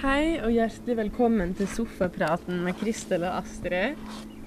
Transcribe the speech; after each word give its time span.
Hei 0.00 0.38
og 0.40 0.48
hjertelig 0.48 0.94
velkommen 0.96 1.50
til 1.52 1.66
sofapraten 1.68 2.62
med 2.64 2.72
Kristel 2.80 3.26
og 3.28 3.42
Astrid. 3.42 3.98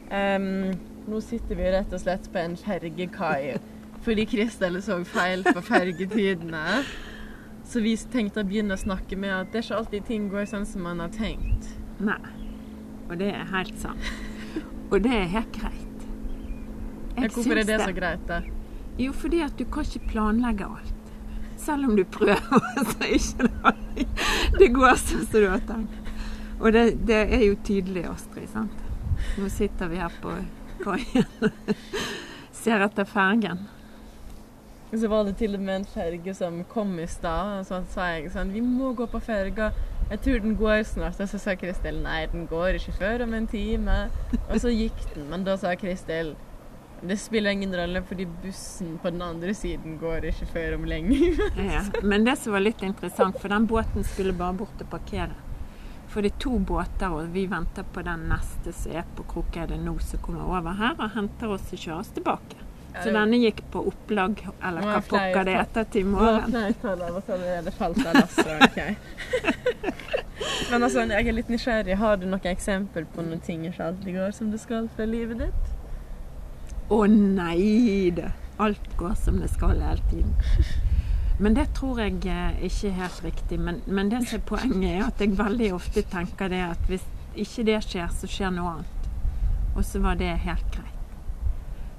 Um, 0.10 0.72
nå 1.06 1.20
sitter 1.22 1.60
vi 1.60 1.68
rett 1.76 1.92
og 1.94 2.02
slett 2.02 2.26
på 2.34 2.40
en 2.42 2.56
fergekai 2.58 3.60
fordi 4.02 4.26
Kristel 4.32 4.80
så 4.82 4.98
feil 5.06 5.46
på 5.46 5.62
fergetidene. 5.62 6.64
Så 7.70 7.84
vi 7.86 7.94
tenkte 8.16 8.42
å 8.42 8.50
begynne 8.50 8.74
å 8.74 8.82
snakke 8.82 9.14
med 9.14 9.36
at 9.36 9.54
det 9.54 9.62
er 9.62 9.68
ikke 9.68 9.78
alltid 9.84 10.08
ting 10.10 10.26
går 10.34 10.50
sånn 10.50 10.66
som 10.66 10.88
man 10.90 11.06
har 11.06 11.14
tenkt. 11.14 11.70
Nei. 12.02 12.18
Og 13.12 13.14
det 13.22 13.30
er 13.36 13.46
helt 13.54 13.78
sant. 13.84 14.10
Og 14.90 14.98
det 15.06 15.14
er 15.20 15.30
helt 15.36 15.54
greit. 15.54 16.10
Ja, 17.14 17.30
hvorfor 17.30 17.54
er 17.54 17.62
det, 17.62 17.76
det 17.76 17.92
så 17.92 17.94
greit, 17.94 18.26
da? 18.26 18.42
Jo, 18.98 19.14
fordi 19.14 19.46
at 19.46 19.62
du 19.62 19.70
kan 19.70 19.86
ikke 19.86 20.16
planlegge 20.16 20.66
alt. 20.66 21.14
Selv 21.62 21.92
om 21.92 21.94
du 21.94 22.08
prøver, 22.10 22.42
så 22.90 22.98
er 23.06 23.16
ikke 23.22 23.46
det 23.46 23.54
alltid 23.70 24.33
det 24.60 24.72
går 24.74 24.96
har 25.50 25.68
tenkt. 25.68 26.00
Og 26.60 26.74
det, 26.74 26.84
det 27.08 27.22
er 27.34 27.46
jo 27.48 27.56
tydelig, 27.66 28.06
Astrid. 28.08 28.50
sant? 28.54 28.84
Nå 29.38 29.50
sitter 29.50 29.90
vi 29.92 30.02
her 30.02 30.14
på 30.22 30.36
kaien 30.84 31.26
ser 32.64 32.84
etter 32.86 33.08
fergen. 33.08 33.66
Og 34.94 35.00
så 35.02 35.10
var 35.10 35.26
det 35.26 35.36
til 35.40 35.56
og 35.58 35.64
med 35.64 35.82
en 35.82 35.88
ferge 35.90 36.36
som 36.38 36.62
kom 36.70 36.94
i 37.02 37.08
stad, 37.10 37.60
og 37.60 37.66
så 37.66 37.82
sa 37.96 38.12
jeg 38.14 38.30
sånn 38.34 38.54
Vi 38.54 38.62
må 38.62 38.94
gå 38.98 39.08
på 39.10 39.22
ferga. 39.24 39.72
Jeg 40.12 40.22
tror 40.22 40.42
den 40.44 40.58
går 40.60 40.84
snart. 40.86 41.20
Og 41.24 41.32
så 41.32 41.40
sa 41.42 41.56
Kristel 41.58 41.98
nei, 42.04 42.28
den 42.30 42.46
går 42.48 42.78
ikke 42.78 42.94
før 43.00 43.24
om 43.26 43.34
en 43.34 43.48
time. 43.50 43.98
Og 44.46 44.60
så 44.62 44.70
gikk 44.74 45.00
den, 45.16 45.26
men 45.32 45.48
da 45.48 45.58
sa 45.58 45.74
Kristel 45.80 46.36
det 47.08 47.18
spiller 47.20 47.50
ingen 47.52 47.74
rolle, 47.76 48.02
fordi 48.08 48.26
bussen 48.44 48.98
på 49.02 49.10
den 49.12 49.22
andre 49.22 49.54
siden 49.58 49.98
går 50.00 50.26
ikke 50.30 50.46
før 50.54 50.76
om 50.78 50.86
lenge. 50.88 51.18
Ja. 51.60 51.82
Men 52.04 52.24
det 52.28 52.38
som 52.40 52.54
var 52.56 52.60
litt 52.64 52.84
interessant, 52.84 53.40
for 53.42 53.48
den 53.52 53.66
båten 53.68 54.04
skulle 54.08 54.34
bare 54.34 54.54
bort 54.54 54.82
og 54.82 54.90
parkere. 54.94 55.34
For 56.14 56.22
det 56.22 56.30
er 56.36 56.40
to 56.44 56.60
båter, 56.60 57.10
og 57.10 57.32
vi 57.34 57.48
venter 57.50 57.84
på 57.94 58.04
den 58.06 58.28
neste 58.30 58.70
som 58.78 58.92
er 59.00 59.04
på 59.18 59.24
Krokeide 59.32 59.78
nå, 59.82 59.96
som 60.06 60.20
kommer 60.22 60.46
over 60.46 60.72
her 60.78 60.94
og 61.00 61.10
henter 61.16 61.48
oss 61.56 61.72
og 61.74 61.80
kjører 61.82 62.00
oss 62.04 62.12
tilbake. 62.14 62.58
Så 62.94 63.06
det- 63.10 63.16
denne 63.18 63.38
gikk 63.42 63.64
på 63.74 63.82
opplag, 63.90 64.44
eller 64.62 64.82
hva 64.86 64.98
er 65.00 65.08
pokker 65.10 65.44
det 65.48 65.56
heter, 65.58 65.84
til 65.96 66.06
morgen. 66.06 66.52
så. 68.30 68.54
Men 70.72 70.84
altså, 70.84 71.04
jeg 71.10 71.28
er 71.28 71.34
litt 71.36 71.50
nysgjerrig. 71.50 71.96
Har 71.98 72.18
du 72.22 72.26
noe 72.30 72.50
eksempel 72.52 73.06
på 73.10 73.26
noen 73.26 73.42
ting 73.44 73.66
ikke 73.70 73.88
alltid 73.90 74.14
går 74.18 74.32
som 74.38 74.52
det 74.54 74.62
skal 74.62 74.90
for 74.96 75.10
livet 75.10 75.42
ditt? 75.48 75.73
Å 76.94 77.04
nei 77.10 78.12
da! 78.16 78.32
Alt 78.62 78.92
går 79.00 79.16
som 79.18 79.40
det 79.42 79.50
skal 79.50 79.80
hele 79.82 80.04
tiden. 80.12 80.36
Men 81.42 81.56
det 81.58 81.72
tror 81.74 82.00
jeg 82.04 82.20
eh, 82.30 82.60
ikke 82.68 82.92
er 82.92 82.98
helt 83.00 83.24
riktig. 83.26 83.60
Men, 83.60 83.82
men 83.88 84.12
det 84.12 84.22
som 84.28 84.38
er 84.38 84.46
poenget, 84.48 84.90
er 84.92 85.06
at 85.08 85.22
jeg 85.24 85.38
veldig 85.40 85.72
ofte 85.74 86.04
tenker 86.12 86.52
det 86.54 86.62
at 86.68 86.90
hvis 86.92 87.06
ikke 87.34 87.66
det 87.72 87.80
skjer, 87.88 88.12
så 88.14 88.30
skjer 88.30 88.54
noe 88.54 88.76
annet. 88.76 89.08
Og 89.74 89.82
så 89.88 90.02
var 90.04 90.20
det 90.20 90.30
helt 90.46 90.68
greit. 90.76 90.90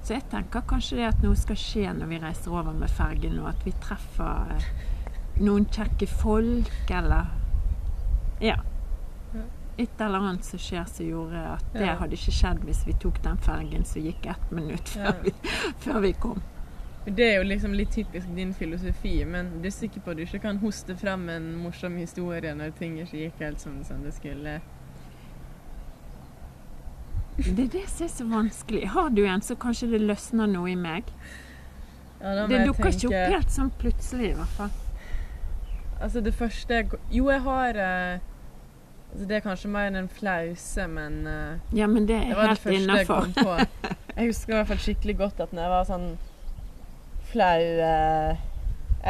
Så 0.04 0.14
jeg 0.14 0.26
tenker 0.30 0.62
kanskje 0.68 1.00
det 1.00 1.08
at 1.08 1.22
noe 1.24 1.36
skal 1.40 1.58
skje 1.58 1.94
når 1.96 2.10
vi 2.12 2.20
reiser 2.22 2.52
over 2.54 2.76
med 2.76 2.92
fergen, 2.92 3.40
og 3.42 3.50
at 3.50 3.66
vi 3.66 3.72
treffer 3.82 4.54
eh, 4.54 4.68
noen 5.42 5.66
kjekke 5.74 6.06
folk, 6.10 6.70
eller 6.92 7.32
Ja. 8.44 8.60
Et 9.78 10.00
eller 10.00 10.18
annet 10.22 10.44
som 10.46 10.58
skjer 10.62 10.84
som 10.86 11.06
gjorde 11.06 11.40
at 11.56 11.64
det 11.72 11.86
Ja. 11.86 11.94
hadde 11.98 12.14
ikke 12.14 12.32
skjedd 12.32 12.60
hvis 12.64 12.84
vi 12.86 12.92
tok 13.02 13.16
den 13.24 13.36
fergen 13.42 13.84
som 13.84 14.02
gikk 14.02 14.26
ett 14.30 14.50
minutt 14.54 14.88
før, 14.88 15.04
Ja. 15.04 15.12
vi, 15.22 15.32
før 15.82 16.00
vi 16.00 16.12
kom. 16.12 16.42
Det 17.06 17.24
er 17.26 17.34
jo 17.36 17.48
liksom 17.48 17.74
litt 17.74 17.90
typisk 17.92 18.26
din 18.36 18.54
filosofi, 18.54 19.24
men 19.28 19.60
du 19.60 19.66
er 19.66 19.70
sikker 19.74 20.00
på 20.00 20.10
at 20.10 20.16
du 20.16 20.22
ikke 20.22 20.40
kan 20.40 20.56
hoste 20.62 20.94
frem 20.96 21.28
en 21.28 21.50
morsom 21.60 21.96
historie 22.00 22.54
når 22.54 22.70
ting 22.78 22.96
ikke 23.02 23.18
gikk 23.26 23.40
helt 23.40 23.60
som, 23.60 23.82
som 23.84 24.02
det 24.02 24.14
skulle? 24.14 24.60
Det 27.36 27.64
er 27.66 27.72
det 27.72 27.88
som 27.90 28.04
er 28.06 28.12
så 28.14 28.24
vanskelig. 28.30 28.84
Har 28.94 29.08
du 29.10 29.24
en, 29.26 29.42
så 29.42 29.56
kanskje 29.58 29.90
det 29.90 30.00
løsner 30.06 30.46
noe 30.46 30.70
i 30.70 30.76
meg. 30.78 31.08
Ja, 32.22 32.46
Det 32.46 32.60
dukker 32.68 32.92
ikke 32.94 33.10
opp 33.10 33.32
helt 33.34 33.50
sånn 33.50 33.72
plutselig, 33.80 34.30
i 34.30 34.36
hvert 34.38 34.54
fall. 34.56 34.70
Altså, 36.00 36.20
det 36.24 36.34
første 36.34 36.78
Jo, 37.12 37.28
jeg 37.30 37.40
har 37.44 37.76
eh, 37.76 38.18
Det 39.14 39.36
er 39.36 39.42
kanskje 39.44 39.70
mer 39.70 39.86
enn 39.88 40.00
en 40.02 40.10
flause, 40.10 40.86
men 40.90 41.20
uh, 41.26 41.74
Ja, 41.76 41.86
men 41.86 42.08
det 42.10 42.18
Det 42.18 42.34
er 42.34 42.38
var 42.38 42.54
det 42.54 42.58
helt 42.64 42.90
første 42.90 43.44
jeg. 43.46 43.66
Jeg 44.16 44.26
husker 44.30 44.52
i 44.52 44.56
hvert 44.56 44.70
fall 44.72 44.82
skikkelig 44.82 45.16
godt 45.18 45.42
at 45.44 45.52
når 45.54 45.62
jeg 45.62 45.72
var 45.74 45.88
sånn 45.88 46.08
flau 47.30 47.62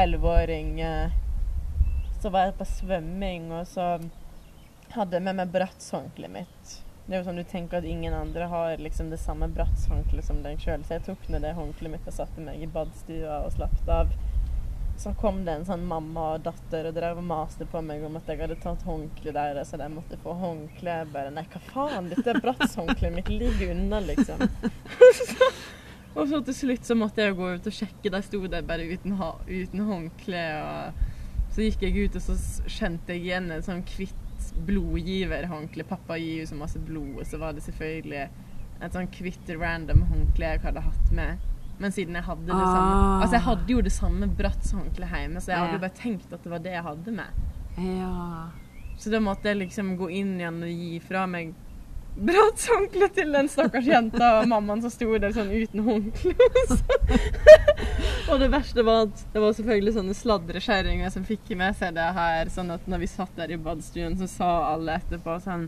elleveåring, 0.05 0.71
uh, 0.81 1.07
uh, 1.09 2.05
så 2.21 2.31
var 2.33 2.49
jeg 2.49 2.57
på 2.61 2.67
svømming, 2.69 3.51
og 3.53 3.67
så 3.69 3.89
hadde 4.95 5.19
jeg 5.19 5.25
med 5.27 5.41
meg 5.41 5.53
brattshåndkleet 5.53 6.33
mitt. 6.33 6.77
Det 7.05 7.13
er 7.13 7.21
jo 7.21 7.27
sånn 7.27 7.41
du 7.41 7.45
tenker 7.45 7.83
at 7.83 7.89
ingen 7.89 8.15
andre 8.17 8.47
har 8.49 8.81
liksom 8.81 9.11
det 9.13 9.19
samme 9.21 9.51
brattshåndkleet 9.53 10.25
som 10.25 10.39
deg 10.45 10.63
sjøl, 10.63 10.85
så 10.87 10.97
jeg 10.97 11.05
tok 11.11 11.27
nå 11.29 11.41
det 11.45 11.53
håndkleet 11.59 11.93
mitt 11.93 12.09
og 12.09 12.17
satte 12.17 12.45
meg 12.45 12.63
i 12.65 12.69
badstua 12.71 13.43
og 13.45 13.53
slappet 13.57 13.91
av. 13.93 14.15
Så 14.97 15.11
kom 15.19 15.41
det 15.45 15.53
en 15.53 15.67
sånn 15.67 15.85
mamma 15.91 16.27
og 16.37 16.45
datter 16.47 16.87
og 16.89 16.95
drev 16.97 17.19
og 17.19 17.27
maste 17.27 17.67
på 17.69 17.81
meg 17.85 18.05
om 18.07 18.15
at 18.21 18.29
jeg 18.31 18.41
hadde 18.41 18.57
tatt 18.63 18.85
håndkleet 18.87 19.35
deres, 19.35 19.73
så 19.73 19.81
de 19.81 19.89
måtte 19.91 20.19
få 20.23 20.37
håndkle. 20.39 20.99
Jeg 21.01 21.11
Bare 21.15 21.33
nei, 21.35 21.45
hva 21.51 21.63
faen, 21.67 22.11
dette 22.13 22.31
er 22.31 22.39
brattshåndkleet 22.45 23.17
mitt, 23.17 23.33
ligger 23.33 23.75
unna, 23.75 24.01
liksom. 24.07 24.45
og 26.17 26.31
så 26.31 26.41
til 26.47 26.59
slutt 26.61 26.87
så 26.87 26.97
måtte 26.99 27.27
jeg 27.27 27.37
gå 27.39 27.51
ut 27.57 27.69
og 27.71 27.77
sjekke, 27.81 28.13
de 28.15 28.23
sto 28.25 28.45
der 28.47 28.67
bare 28.67 28.87
uten, 28.87 29.19
uten 29.51 29.85
håndkle. 29.91 30.45
Og 30.63 31.55
så 31.57 31.67
gikk 31.67 31.85
jeg 31.89 32.07
ut, 32.07 32.21
og 32.21 32.29
så 32.29 32.39
kjente 32.71 33.17
jeg 33.17 33.27
igjen 33.27 33.51
en 33.55 33.67
sånn 33.67 33.83
hvitt 33.97 34.53
blodgiverhåndkle. 34.69 35.87
Pappa 35.91 36.19
gir 36.23 36.45
jo 36.45 36.51
så 36.53 36.59
masse 36.59 36.81
blod, 36.83 37.19
og 37.19 37.27
så 37.27 37.43
var 37.43 37.57
det 37.57 37.67
selvfølgelig 37.67 38.29
et 38.85 38.95
sånn 38.95 39.11
hvitt 39.19 39.51
random 39.59 40.07
håndkle 40.11 40.55
jeg 40.55 40.65
hadde 40.65 40.87
hatt 40.87 41.13
med. 41.15 41.51
Men 41.79 41.93
siden 41.93 42.15
jeg 42.15 42.25
hadde 42.29 42.47
det 42.47 42.55
samme 42.55 42.93
Ah. 42.95 43.23
Altså, 43.23 43.35
jeg 43.37 43.45
hadde 43.49 43.73
jo 43.73 43.81
det 43.83 43.93
samme 43.93 44.29
bratshåndkleet 44.39 45.19
hjemme, 45.19 45.41
så 45.43 45.53
jeg 45.53 45.59
hadde 45.59 45.77
jo 45.79 45.83
bare 45.83 45.99
tenkt 45.99 46.33
at 46.33 46.45
det 46.45 46.53
var 46.53 46.63
det 46.63 46.73
jeg 46.77 46.87
hadde 46.87 47.15
med. 47.17 47.43
Ja. 47.83 48.49
Så 48.99 49.11
da 49.11 49.21
måtte 49.21 49.51
jeg 49.51 49.65
liksom 49.65 49.97
gå 49.99 50.09
inn 50.15 50.37
igjen 50.39 50.63
og 50.63 50.71
gi 50.71 50.99
fra 51.03 51.27
meg 51.27 51.55
brattshåndkle 52.15 53.09
til 53.11 53.33
den 53.35 53.49
stakkars 53.51 53.89
jenta 53.91 54.29
og 54.39 54.45
mammaen 54.47 54.85
som 54.85 54.93
sto 54.93 55.09
der 55.19 55.33
sånn 55.35 55.51
uten 55.51 55.83
håndkle. 55.83 56.35
og 58.31 58.39
det 58.39 58.51
verste 58.53 58.85
var 58.87 59.09
at 59.09 59.25
det 59.35 59.43
var 59.43 59.57
selvfølgelig 59.57 59.97
sånne 59.97 60.15
sladrekjerringer 60.15 61.11
som 61.11 61.27
fikk 61.27 61.51
med 61.59 61.75
seg 61.81 61.97
det 61.99 62.07
her. 62.15 62.53
Sånn 62.55 62.71
at 62.75 62.87
når 62.87 63.03
vi 63.03 63.11
satt 63.11 63.35
der 63.41 63.51
i 63.51 63.59
badstuen, 63.59 64.15
så 64.21 64.31
sa 64.31 64.53
alle 64.75 65.01
etterpå 65.01 65.41
sånn 65.43 65.67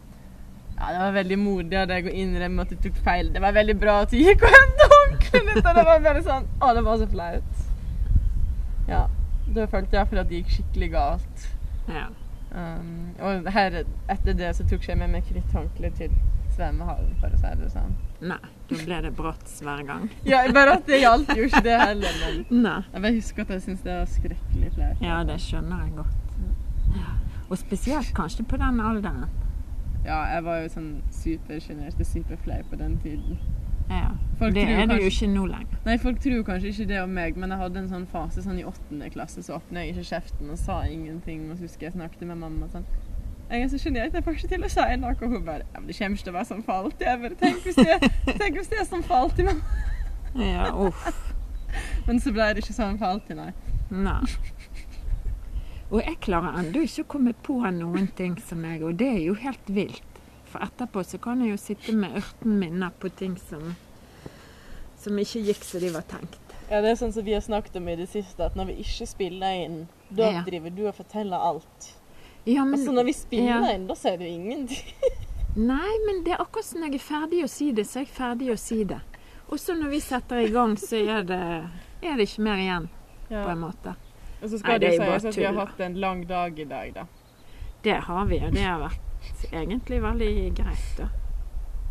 ja, 0.77 0.91
det 0.93 0.99
var 1.01 1.15
veldig 1.17 1.37
modig 1.41 1.77
av 1.81 1.87
deg 1.89 2.07
å 2.11 2.13
innrømme 2.13 2.67
at 2.67 2.73
du 2.75 2.77
tok 2.85 2.99
feil. 3.05 3.31
Det 3.33 3.41
var 3.41 3.55
veldig 3.57 3.77
bra 3.81 4.03
at 4.05 4.13
du 4.13 4.19
gikk 4.21 4.45
og 4.45 4.53
henta 4.53 4.89
det 5.57 5.85
var 5.87 6.01
bare 6.05 6.23
sånn 6.25 6.47
Å, 6.61 6.71
det 6.77 6.85
var 6.87 7.01
så 7.01 7.09
flaut. 7.11 7.65
Ja. 8.89 9.03
Da 9.57 9.67
følte 9.71 9.97
jeg 9.97 10.07
at 10.07 10.31
det 10.31 10.41
gikk 10.41 10.55
skikkelig 10.59 10.93
galt. 10.95 11.51
ja. 11.89 12.07
Um, 12.57 13.11
og 13.21 13.49
her, 13.53 13.83
etter 14.09 14.33
det 14.33 14.53
så 14.57 14.65
tok 14.65 14.87
jeg 14.89 14.97
med 14.97 15.11
meg 15.13 15.27
hvitt 15.29 15.51
til 15.99 16.13
svømmehallen, 16.55 17.11
for 17.21 17.35
å 17.35 17.41
si 17.41 17.51
det 17.61 17.71
sånn. 17.75 17.97
Nei, 18.25 18.39
da 18.71 18.79
ble 18.81 19.01
det 19.05 19.11
brått 19.19 19.51
hver 19.61 19.83
gang. 19.85 20.07
Ja, 20.31 20.41
bare 20.57 20.79
at 20.79 20.87
det 20.89 21.03
gjaldt 21.03 21.35
jo 21.37 21.49
ikke 21.51 21.61
det 21.67 21.75
heller, 21.83 22.21
men 22.23 22.39
Nei. 22.67 22.79
jeg 22.95 23.03
bare 23.03 23.17
husker 23.19 23.45
at 23.45 23.53
jeg 23.57 23.65
syntes 23.67 23.85
det 23.85 23.97
var 23.99 24.09
skrekkelig 24.15 24.71
flaut. 24.79 25.03
Ja, 25.05 25.19
det 25.29 25.37
skjønner 25.45 25.83
jeg 25.85 25.93
godt. 25.99 26.39
Ja. 26.97 27.13
Og 27.51 27.59
spesielt 27.61 28.15
kanskje 28.17 28.47
på 28.49 28.57
den 28.63 28.81
alderen. 28.81 29.27
Ja, 30.07 30.23
jeg 30.33 30.45
var 30.47 30.63
jo 30.63 30.73
sånn 30.73 30.91
supersjenert 31.13 32.01
og 32.01 32.09
superflau 32.09 32.61
på 32.71 32.79
den 32.81 32.97
tiden. 33.03 33.41
Ja. 33.91 34.11
Folk 34.39 34.55
Det 34.55 34.65
er 34.69 34.87
det 34.91 34.99
jo 35.01 35.09
ikke 35.09 35.29
nå 35.33 35.47
lenger. 35.49 35.79
Nei, 35.87 35.97
folk 36.03 36.19
tror 36.21 36.43
kanskje 36.45 36.73
ikke 36.73 36.87
det 36.91 37.01
om 37.01 37.13
meg, 37.17 37.37
men 37.41 37.53
jeg 37.55 37.61
hadde 37.63 37.79
en 37.81 37.89
sånn 37.89 38.07
fase 38.11 38.43
sånn 38.45 38.59
i 38.61 38.65
åttende 38.69 39.09
klasse, 39.15 39.45
så 39.47 39.57
åpna 39.57 39.85
jeg 39.85 39.95
ikke 39.95 40.09
kjeften 40.11 40.51
og 40.53 40.59
sa 40.61 40.81
ingenting. 40.91 41.47
Og 41.51 41.57
så 41.57 41.69
husker 41.69 41.89
jeg 41.89 41.97
snakket 41.97 42.27
med 42.29 42.43
mamma 42.43 42.69
sånn 42.73 42.85
Jeg 43.51 43.63
er 43.63 43.69
så 43.71 43.79
sjenert, 43.79 44.13
jeg 44.13 44.27
får 44.27 44.37
ikke 44.41 44.51
til 44.53 44.67
å 44.67 44.73
si 44.75 44.89
noe. 45.01 45.15
Og 45.15 45.37
hun 45.37 45.45
bare 45.47 45.65
Ja, 45.73 45.79
men 45.79 45.87
det 45.87 45.97
kommer 45.99 46.19
ikke 46.19 46.27
til 46.27 46.35
å 46.35 46.37
være 46.37 46.51
sånn 46.51 46.65
for 46.67 46.81
alltid. 46.83 47.07
Jeg 47.07 47.23
bare 47.23 47.39
Tenk 47.45 47.63
hvis 47.63 47.79
det, 47.79 48.11
tenk 48.43 48.59
hvis 48.59 48.73
det 48.73 48.81
er 48.83 48.91
sånn 48.91 49.07
for 49.07 49.23
alltid, 49.23 49.53
mamma. 49.53 49.85
Ja, 50.37 50.67
uff. 50.75 51.33
Men 52.07 52.21
så 52.21 52.33
ble 52.35 52.51
det 52.53 52.65
ikke 52.65 52.77
sånn 52.77 52.99
for 53.01 53.15
alltid, 53.15 53.39
nei. 53.39 53.53
Nei. 53.91 54.21
Og 55.87 56.01
jeg 56.03 56.19
klarer 56.27 56.59
ennå 56.59 56.83
ikke 56.83 57.05
å 57.05 57.11
komme 57.15 57.33
på 57.47 57.61
noen 57.71 58.09
ting 58.19 58.35
som 58.43 58.65
jeg 58.67 58.83
Og 58.83 58.97
det 58.99 59.07
er 59.07 59.21
jo 59.29 59.37
helt 59.39 59.71
vilt. 59.71 60.16
For 60.57 60.65
etterpå 60.65 61.03
så 61.05 61.19
kan 61.21 61.41
jeg 61.45 61.51
jo 61.51 61.57
sitte 61.61 61.93
med 61.93 62.15
ørten 62.17 62.55
minner 62.57 62.93
på 62.97 63.11
ting 63.13 63.35
som 63.37 63.75
som 64.97 65.19
ikke 65.21 65.43
gikk 65.45 65.67
som 65.69 65.83
de 65.83 65.91
var 65.93 66.07
tenkt. 66.09 66.55
Ja, 66.71 66.81
det 66.81 66.95
er 66.95 66.97
sånn 66.97 67.13
som 67.13 67.27
vi 67.27 67.35
har 67.37 67.43
snakket 67.45 67.77
om 67.77 67.91
i 67.93 67.97
det 67.99 68.07
siste, 68.09 68.41
at 68.47 68.57
når 68.57 68.71
vi 68.71 68.77
ikke 68.87 69.07
spiller 69.07 69.59
inn, 69.67 69.77
da 70.09 70.31
Ja. 70.33 70.41
driver 70.47 70.73
du 70.73 70.87
og 70.89 70.95
forteller 70.97 71.37
alt. 71.37 71.91
Ja, 72.47 72.65
men, 72.65 72.81
altså 72.81 72.95
når 72.97 73.05
vi 73.05 73.13
spiller 73.13 73.69
ja. 73.69 73.75
inn, 73.75 73.87
da 73.87 73.95
sier 73.95 74.17
du 74.17 74.25
ingenting. 74.25 74.97
Nei, 75.73 75.93
men 76.09 76.25
det 76.25 76.33
er 76.33 76.41
akkurat 76.41 76.65
som 76.65 76.83
jeg 76.89 76.95
er 76.95 77.05
ferdig 77.05 77.45
å 77.45 77.53
si 77.53 77.71
det, 77.77 77.85
så 77.85 78.01
er 78.01 78.09
jeg 78.09 78.15
ferdig 78.17 78.51
å 78.51 78.57
si 78.57 78.83
det. 78.85 79.01
Og 79.53 79.61
så 79.61 79.77
når 79.77 79.93
vi 79.93 80.01
setter 80.01 80.41
i 80.41 80.51
gang, 80.57 80.79
så 80.81 80.97
er 80.97 81.23
det, 81.29 81.45
er 82.01 82.17
det 82.17 82.31
ikke 82.31 82.49
mer 82.49 82.65
igjen, 82.65 82.89
på 83.29 83.49
en 83.53 83.61
måte. 83.61 83.99
Og 84.41 84.49
så 84.49 84.57
skal 84.59 84.81
Nei, 84.81 84.85
det 84.89 84.97
sies 84.97 85.29
at 85.29 85.37
vi 85.37 85.45
har 85.45 85.61
hatt 85.61 85.81
en 85.81 86.01
lang 86.01 86.25
dag 86.27 86.59
i 86.59 86.65
dag, 86.65 86.95
da. 86.97 87.07
Det 87.85 88.01
har 88.09 88.25
vi, 88.33 88.41
og 88.41 88.57
det 88.57 88.65
har 88.65 88.81
vært 88.81 89.06
egentlig 89.53 90.03
veldig 90.03 90.33
greit, 90.59 90.91
da. 90.99 91.09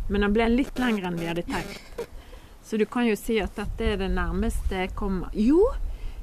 Men 0.08 0.20
den 0.26 0.32
ble 0.36 0.46
litt 0.52 0.78
lengre 0.78 1.08
enn 1.10 1.16
vi 1.18 1.26
hadde 1.26 1.42
tenkt. 1.42 2.06
Så 2.62 2.76
du 2.78 2.84
kan 2.86 3.06
jo 3.06 3.14
si 3.18 3.38
at 3.42 3.54
dette 3.58 3.84
er 3.92 3.96
det 4.00 4.08
nærmeste 4.10 4.74
jeg 4.84 4.90
kommer 4.98 5.30
Jo, 5.38 5.60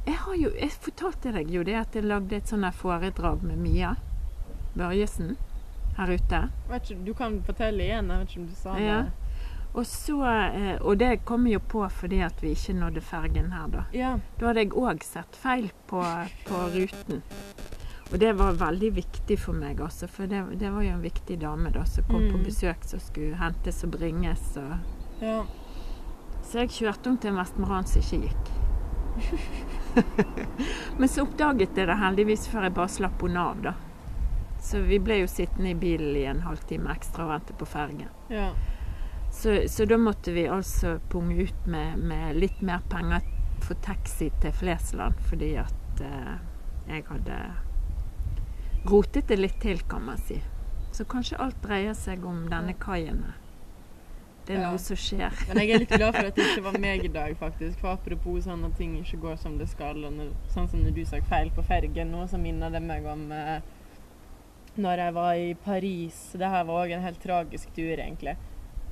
jeg 0.06 0.15
har 0.19 0.36
jo 0.36 0.50
Jeg 0.60 0.71
fortalte 0.83 1.31
deg 1.31 1.51
jo 1.51 1.63
det 1.63 1.75
at 1.80 1.95
jeg 1.95 2.04
lagde 2.04 2.36
et 2.36 2.48
sånt 2.51 2.68
foredrag 2.75 3.44
med 3.48 3.57
Mia 3.63 3.94
Børjesen 4.75 5.36
her 5.98 6.10
ute. 6.10 6.39
Ikke, 6.74 6.95
du 7.06 7.13
kan 7.13 7.36
fortelle 7.45 7.83
igjen. 7.86 8.10
Jeg 8.10 8.19
vet 8.24 8.30
ikke 8.31 8.42
om 8.42 8.48
du 8.48 8.56
sa 8.56 8.77
Ja. 8.80 9.01
det. 9.04 9.12
Og 9.74 9.86
så 9.86 10.18
eh, 10.25 10.75
Og 10.81 10.98
det 10.98 11.24
kom 11.25 11.48
jo 11.48 11.60
på 11.60 11.88
fordi 11.89 12.19
at 12.21 12.42
vi 12.44 12.51
ikke 12.54 12.74
nådde 12.74 13.01
fergen 13.01 13.51
her, 13.51 13.68
da. 13.68 13.83
Ja. 13.94 14.18
Da 14.39 14.48
hadde 14.48 14.60
jeg 14.65 14.74
òg 14.74 15.04
sett 15.04 15.36
feil 15.36 15.71
på, 15.88 16.01
på 16.45 16.63
ruten. 16.75 17.21
Og 18.13 18.19
det 18.21 18.30
var 18.38 18.54
veldig 18.60 18.92
viktig 18.94 19.39
for 19.42 19.57
meg 19.57 19.80
også, 19.81 20.06
for 20.07 20.30
det, 20.30 20.44
det 20.62 20.69
var 20.69 20.83
jo 20.86 20.92
en 20.94 21.01
viktig 21.01 21.39
dame 21.42 21.71
da 21.74 21.81
som 21.89 22.06
kom 22.06 22.27
på 22.30 22.38
Mm. 22.38 22.44
besøk 22.45 22.83
som 22.86 23.00
skulle 23.01 23.39
hentes 23.39 23.83
og 23.83 23.89
bringes. 23.95 24.44
Og 24.62 25.24
ja. 25.24 25.39
så 26.44 26.60
jeg 26.62 26.69
kjørte 26.75 27.10
henne 27.10 27.21
til 27.24 27.31
en 27.33 27.39
Vestmoran 27.42 27.88
som 27.89 28.01
ikke 28.01 28.27
gikk. 28.27 28.51
Men 30.98 31.10
så 31.10 31.25
oppdaget 31.25 31.77
jeg 31.77 31.88
det 31.89 31.98
heldigvis 31.98 32.48
før 32.51 32.68
jeg 32.68 32.75
bare 32.77 32.94
slapp 32.94 33.21
henne 33.25 33.48
av, 33.50 33.63
da. 33.65 33.74
Så 34.63 34.80
vi 34.86 35.00
ble 35.04 35.18
jo 35.24 35.27
sittende 35.27 35.74
i 35.74 35.75
bilen 35.75 36.15
i 36.15 36.24
en 36.30 36.45
halvtime 36.45 36.94
ekstra 36.94 37.25
og 37.25 37.33
vente 37.33 37.57
på 37.57 37.65
fergen. 37.68 38.10
ja. 38.30 38.51
Så, 39.33 39.63
så 39.68 39.86
da 39.89 39.98
måtte 39.98 40.30
vi 40.31 40.44
altså 40.45 41.00
punge 41.10 41.33
ut 41.48 41.63
med, 41.65 41.98
med 42.06 42.36
litt 42.38 42.60
mer 42.62 42.83
penger 42.89 43.24
for 43.65 43.74
taxi 43.81 44.27
til 44.44 44.54
Flesland, 44.54 45.18
fordi 45.25 45.56
at 45.57 46.01
eh, 46.06 46.36
jeg 46.92 47.01
hadde 47.07 47.38
rotet 48.86 49.28
det 49.28 49.38
litt 49.40 49.60
til, 49.64 49.80
kan 49.90 50.04
man 50.06 50.18
si. 50.18 50.42
Så 50.94 51.06
kanskje 51.10 51.40
alt 51.42 51.62
dreier 51.64 51.94
seg 51.98 52.26
om 52.26 52.44
denne 52.52 52.74
kaien 52.80 53.24
her. 53.24 53.40
Det 54.46 54.58
er 54.58 54.60
Ja. 54.62 54.70
noe 54.72 54.78
som 54.78 54.98
skjer. 54.98 55.32
Men 55.48 55.58
jeg 55.64 55.70
er 55.72 55.80
litt 55.80 55.90
glad 55.90 56.16
for 56.16 56.26
at 56.28 56.36
det 56.36 56.44
ikke 56.52 56.64
var 56.66 56.78
meg 56.86 57.06
i 57.06 57.08
dag, 57.08 57.38
faktisk. 57.40 57.80
For 57.80 57.94
apropos 57.94 58.44
sånn 58.44 58.66
at 58.66 58.76
ting 58.78 58.98
ikke 59.00 59.22
går 59.22 59.38
som 59.40 59.58
det 59.58 59.70
skal, 59.70 60.04
og 60.04 60.12
når, 60.14 60.34
sånn 60.52 60.68
som 60.70 60.84
når 60.84 60.92
du 60.98 61.06
sa 61.06 61.22
feil 61.30 61.50
på 61.56 61.64
fergen, 61.64 62.12
nå 62.12 62.26
så 62.28 62.38
minner 62.38 62.70
det 62.70 62.82
meg 62.84 63.06
om 63.08 63.32
eh, 63.32 63.62
når 64.78 64.98
jeg 65.06 65.14
var 65.14 65.34
i 65.40 65.54
Paris. 65.54 66.18
Det 66.34 66.50
her 66.50 66.64
var 66.66 66.86
òg 66.86 66.92
en 66.92 67.02
helt 67.08 67.22
tragisk 67.24 67.72
tur, 67.74 67.94
egentlig. 67.96 68.36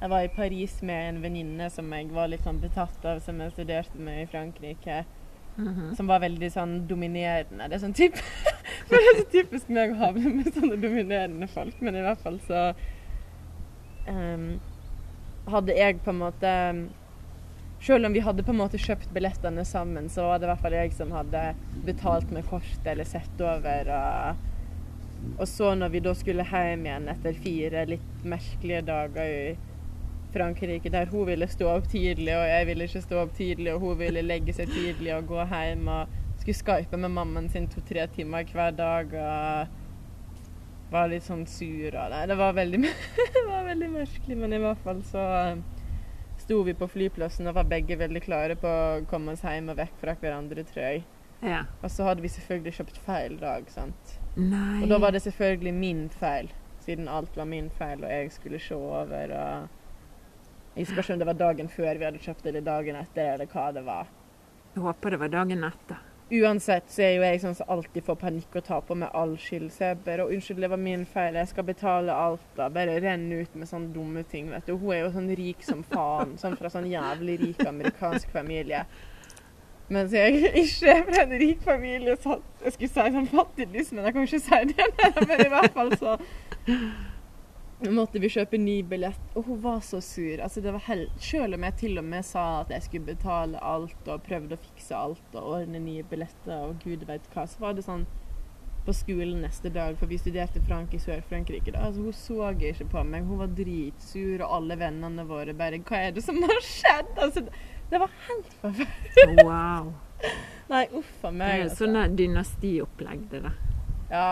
Jeg 0.02 0.10
var 0.10 0.24
i 0.24 0.32
Paris 0.34 0.82
med 0.82 1.10
en 1.16 1.22
venninne 1.22 1.68
som 1.70 1.92
jeg 1.94 2.08
var 2.16 2.28
litt 2.32 2.44
sånn 2.48 2.62
betatt 2.62 3.04
av, 3.06 3.20
som 3.22 3.38
jeg 3.44 3.52
studerte 3.52 4.00
med 4.00 4.24
i 4.24 4.30
Frankrike. 4.32 5.04
Mhm. 5.58 5.96
Som 5.98 6.08
var 6.08 6.20
veldig 6.24 6.48
sånn 6.54 6.88
dominerende. 6.88 7.68
Det 7.70 7.76
er 7.76 7.84
sånn 7.84 7.94
typ 8.82 8.94
Det 8.94 9.02
er 9.02 9.20
så 9.20 9.28
typisk 9.32 9.72
meg 9.74 9.94
å 9.94 10.02
havne 10.02 10.34
med 10.38 10.50
sånne 10.56 10.80
dominerende 10.82 11.48
folk, 11.52 11.78
men 11.82 11.98
i 11.98 12.04
hvert 12.06 12.22
fall 12.24 12.40
så 12.48 12.64
um, 14.08 14.60
hadde 15.52 15.78
jeg 15.78 16.02
på 16.06 16.14
en 16.14 16.22
måte 16.22 16.54
Selv 17.82 18.06
om 18.06 18.14
vi 18.14 18.22
hadde 18.22 18.46
på 18.46 18.54
en 18.54 18.62
måte 18.62 18.78
kjøpt 18.82 19.10
billettene 19.16 19.66
sammen, 19.66 20.10
så 20.10 20.28
var 20.28 20.40
det 20.40 20.46
i 20.46 20.52
hvert 20.52 20.62
fall 20.62 20.78
jeg 20.78 20.94
som 20.94 21.14
hadde 21.16 21.42
betalt 21.88 22.30
med 22.30 22.46
kort 22.46 22.86
eller 22.86 23.08
sett 23.10 23.42
over. 23.42 23.90
Og, 23.90 24.44
og 25.40 25.48
så 25.50 25.72
når 25.74 25.96
vi 25.96 26.04
da 26.06 26.14
skulle 26.14 26.46
hjem 26.46 26.86
igjen 26.86 27.10
etter 27.10 27.40
fire 27.42 27.88
litt 27.90 28.22
merkelige 28.22 28.84
dager 28.86 29.34
i 29.34 29.56
Frankrike, 30.32 30.92
der 30.94 31.10
hun 31.10 31.26
ville 31.28 31.50
stå 31.50 31.72
opp 31.74 31.90
tidlig, 31.90 32.36
og 32.38 32.46
jeg 32.48 32.68
ville 32.70 32.86
ikke 32.86 33.04
stå 33.08 33.24
opp 33.24 33.34
tidlig, 33.36 33.74
og 33.74 33.82
hun 33.82 33.98
ville 34.00 34.24
legge 34.30 34.54
seg 34.56 34.70
tidlig 34.72 35.16
og 35.18 35.34
gå 35.34 35.50
hjem 35.50 35.90
og 35.92 36.21
skulle 36.42 36.58
skype 36.58 36.98
med 36.98 37.14
mammaen 37.14 37.50
sin 37.54 37.68
to-tre 37.70 38.08
timer 38.16 38.48
hver 38.50 38.74
dag 38.76 39.14
og 39.14 39.78
var 40.92 41.08
litt 41.08 41.24
sånn 41.24 41.46
sur 41.48 41.96
og 41.96 42.12
Nei, 42.12 42.26
det 42.28 42.36
var 42.40 42.56
veldig, 42.58 42.82
det 43.36 43.44
var 43.48 43.68
veldig 43.70 43.90
merkelig, 43.94 44.38
men 44.38 44.56
i 44.56 44.62
hvert 44.62 44.82
fall 44.84 45.00
så 45.08 45.24
eh, 45.38 45.62
sto 46.42 46.62
vi 46.68 46.76
på 46.78 46.90
flyplassen 46.92 47.48
og 47.48 47.56
var 47.60 47.70
begge 47.70 47.98
veldig 48.00 48.24
klare 48.26 48.58
på 48.60 48.68
å 48.68 49.04
komme 49.10 49.36
oss 49.36 49.46
hjem 49.46 49.72
og 49.72 49.80
vekk 49.80 50.00
fra 50.02 50.18
hverandre, 50.20 50.66
tror 50.68 50.84
jeg. 50.84 51.04
Ja. 51.42 51.64
Og 51.82 51.90
så 51.94 52.06
hadde 52.06 52.26
vi 52.26 52.34
selvfølgelig 52.34 52.76
kjøpt 52.78 53.00
feil 53.06 53.38
dag, 53.42 53.70
sant. 53.72 54.18
Nei. 54.36 54.82
Og 54.84 54.92
da 54.92 55.00
var 55.02 55.16
det 55.16 55.24
selvfølgelig 55.24 55.74
min 55.78 56.04
feil, 56.14 56.52
siden 56.84 57.10
alt 57.12 57.38
var 57.38 57.48
min 57.50 57.72
feil 57.78 58.04
og 58.04 58.12
jeg 58.12 58.34
skulle 58.36 58.60
se 58.62 58.76
over 58.76 59.38
og 59.38 59.78
Jeg 60.72 60.88
ikke 60.88 61.14
om 61.14 61.20
det 61.20 61.28
var 61.28 61.36
dagen 61.36 61.68
før 61.68 61.98
vi 62.00 62.06
hadde 62.08 62.20
kjøpt 62.24 62.46
det, 62.46 62.54
eller 62.54 62.64
dagen 62.64 62.96
etter, 62.96 63.34
eller 63.34 63.48
hva 63.52 63.66
det 63.76 63.82
var. 63.84 64.08
Jeg 64.72 64.84
håper 64.86 65.12
det 65.12 65.20
var 65.20 65.32
dagen 65.34 65.66
etter. 65.68 66.11
Uansett 66.32 66.88
så 66.88 67.02
er 67.04 67.10
jo 67.18 67.24
jeg 67.26 67.42
sånn 67.44 67.56
som 67.60 67.72
alltid 67.74 68.06
får 68.08 68.18
panikk 68.22 68.54
og 68.56 68.64
tar 68.64 68.84
på 68.88 68.96
meg 68.96 69.12
all 69.18 69.34
skyld. 69.36 69.68
Så 69.76 69.90
jeg 69.90 69.98
bare 70.06 70.24
«Å, 70.24 70.30
'Unnskyld, 70.32 70.62
det 70.64 70.70
var 70.72 70.80
min 70.80 71.04
feil. 71.06 71.36
Jeg 71.36 71.50
skal 71.52 71.66
betale 71.68 72.16
alt', 72.16 72.46
da. 72.56 72.70
Bare 72.72 73.02
renne 73.04 73.42
ut 73.44 73.56
med 73.56 73.68
sånne 73.68 73.92
dumme 73.92 74.24
ting, 74.24 74.48
vet 74.52 74.66
du. 74.66 74.78
Hun 74.78 74.94
er 74.96 75.02
jo 75.02 75.12
sånn 75.12 75.28
rik 75.36 75.66
som 75.68 75.84
faen. 75.84 76.38
Sånn 76.40 76.56
fra 76.56 76.72
sånn 76.72 76.88
jævlig 76.88 77.36
rik 77.42 77.66
amerikansk 77.68 78.32
familie. 78.32 78.86
Mens 79.92 80.16
jeg 80.16 80.40
ikke 80.64 80.96
er 80.96 81.04
fra 81.10 81.26
en 81.26 81.38
rik 81.44 81.68
familie. 81.68 82.16
Så 82.24 82.40
jeg 82.64 82.78
skulle 82.78 82.94
si 82.96 83.16
sånn 83.18 83.32
fattiglys, 83.34 83.92
men 83.92 84.08
jeg 84.08 84.16
kan 84.16 84.30
ikke 84.30 84.44
si 84.48 84.62
det. 84.72 84.90
Men 85.28 85.46
i 85.46 85.52
hvert 85.52 85.76
fall 85.76 85.92
så 86.00 86.16
måtte 87.90 88.20
vi 88.22 88.30
kjøpe 88.30 88.58
ny 88.62 88.82
billett, 88.86 89.20
og 89.36 89.46
hun 89.48 89.62
var 89.64 89.80
så 89.82 90.02
sur. 90.04 90.42
Altså, 90.44 90.62
det 90.62 90.72
var 90.76 90.84
hel 90.86 91.08
Selv 91.18 91.56
om 91.58 91.64
jeg 91.64 91.76
til 91.80 91.98
og 91.98 92.06
med 92.06 92.26
sa 92.26 92.62
at 92.62 92.70
jeg 92.70 92.84
skulle 92.86 93.06
betale 93.16 93.58
alt 93.60 94.08
og 94.08 94.24
prøvde 94.28 94.54
å 94.58 94.62
fikse 94.62 94.96
alt 94.98 95.34
og 95.38 95.48
ordne 95.56 95.80
nye 95.82 96.04
billetter 96.04 96.68
og 96.68 96.78
gud 96.84 97.06
veit 97.10 97.26
hva, 97.34 97.48
så 97.50 97.60
var 97.64 97.74
det 97.74 97.86
sånn 97.88 98.06
på 98.86 98.94
skolen 98.98 99.44
neste 99.44 99.70
dag, 99.70 99.94
for 100.00 100.10
vi 100.10 100.18
studerte 100.18 100.62
frank 100.66 100.94
i 100.94 101.00
Sør-Frankrike. 101.02 101.74
Altså, 101.78 102.02
Hun 102.02 102.14
så 102.18 102.48
ikke 102.72 102.88
på 102.90 103.04
meg. 103.06 103.28
Hun 103.30 103.38
var 103.44 103.52
dritsur, 103.54 104.42
og 104.42 104.56
alle 104.58 104.78
vennene 104.82 105.26
våre 105.30 105.54
bare 105.54 105.78
Hva 105.86 106.00
er 106.08 106.12
det 106.16 106.24
som 106.26 106.40
har 106.42 106.62
skjedd? 106.66 107.12
Altså, 107.22 107.44
det 107.92 108.00
var 108.02 108.10
helt 108.28 108.54
forferdelig. 108.62 109.46
Wow. 109.46 109.94
Nei, 110.72 110.86
uff 110.98 111.26
a 111.26 111.30
Det 111.30 111.38
meg. 111.38 111.52
er 111.60 111.64
Altså. 111.68 111.86
sånn 111.86 112.16
dynastiopplegg, 112.18 113.28
det 113.30 113.44
der. 113.46 113.60
Ja. 114.10 114.26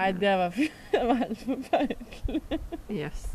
Nei, 0.00 0.10
det 0.16 0.32
var, 0.40 0.56
det 0.94 1.04
var 1.10 1.20
helt 1.20 1.44
forferdelig. 1.46 2.60
Yes. 2.90 3.26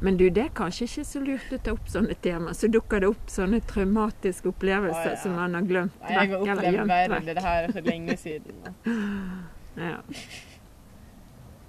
Men 0.00 0.16
du, 0.16 0.28
det 0.30 0.44
er 0.44 0.50
kanskje 0.54 0.86
ikke 0.86 1.04
så 1.08 1.20
lurt 1.24 1.52
å 1.52 1.58
ta 1.66 1.72
opp 1.74 1.88
sånne 1.90 2.14
tema. 2.22 2.52
Så 2.54 2.68
dukker 2.70 3.02
det 3.02 3.08
opp 3.10 3.30
sånne 3.34 3.58
traumatiske 3.66 4.46
opplevelser 4.52 5.08
Å, 5.10 5.14
ja. 5.16 5.22
som 5.22 5.34
man 5.34 5.56
har 5.58 5.64
glemt 5.66 5.96
Nei, 6.04 6.12
jeg 6.14 6.18
har 6.18 6.28
eller 6.28 6.38
opplevd 6.54 6.76
gjemt 6.76 6.92
verre. 6.92 7.16
vekk. 7.18 7.32
Det 7.34 7.46
her 7.48 7.72
for 7.74 7.90
lenge 7.92 8.18
siden. 8.20 8.62
Ja. 9.78 9.96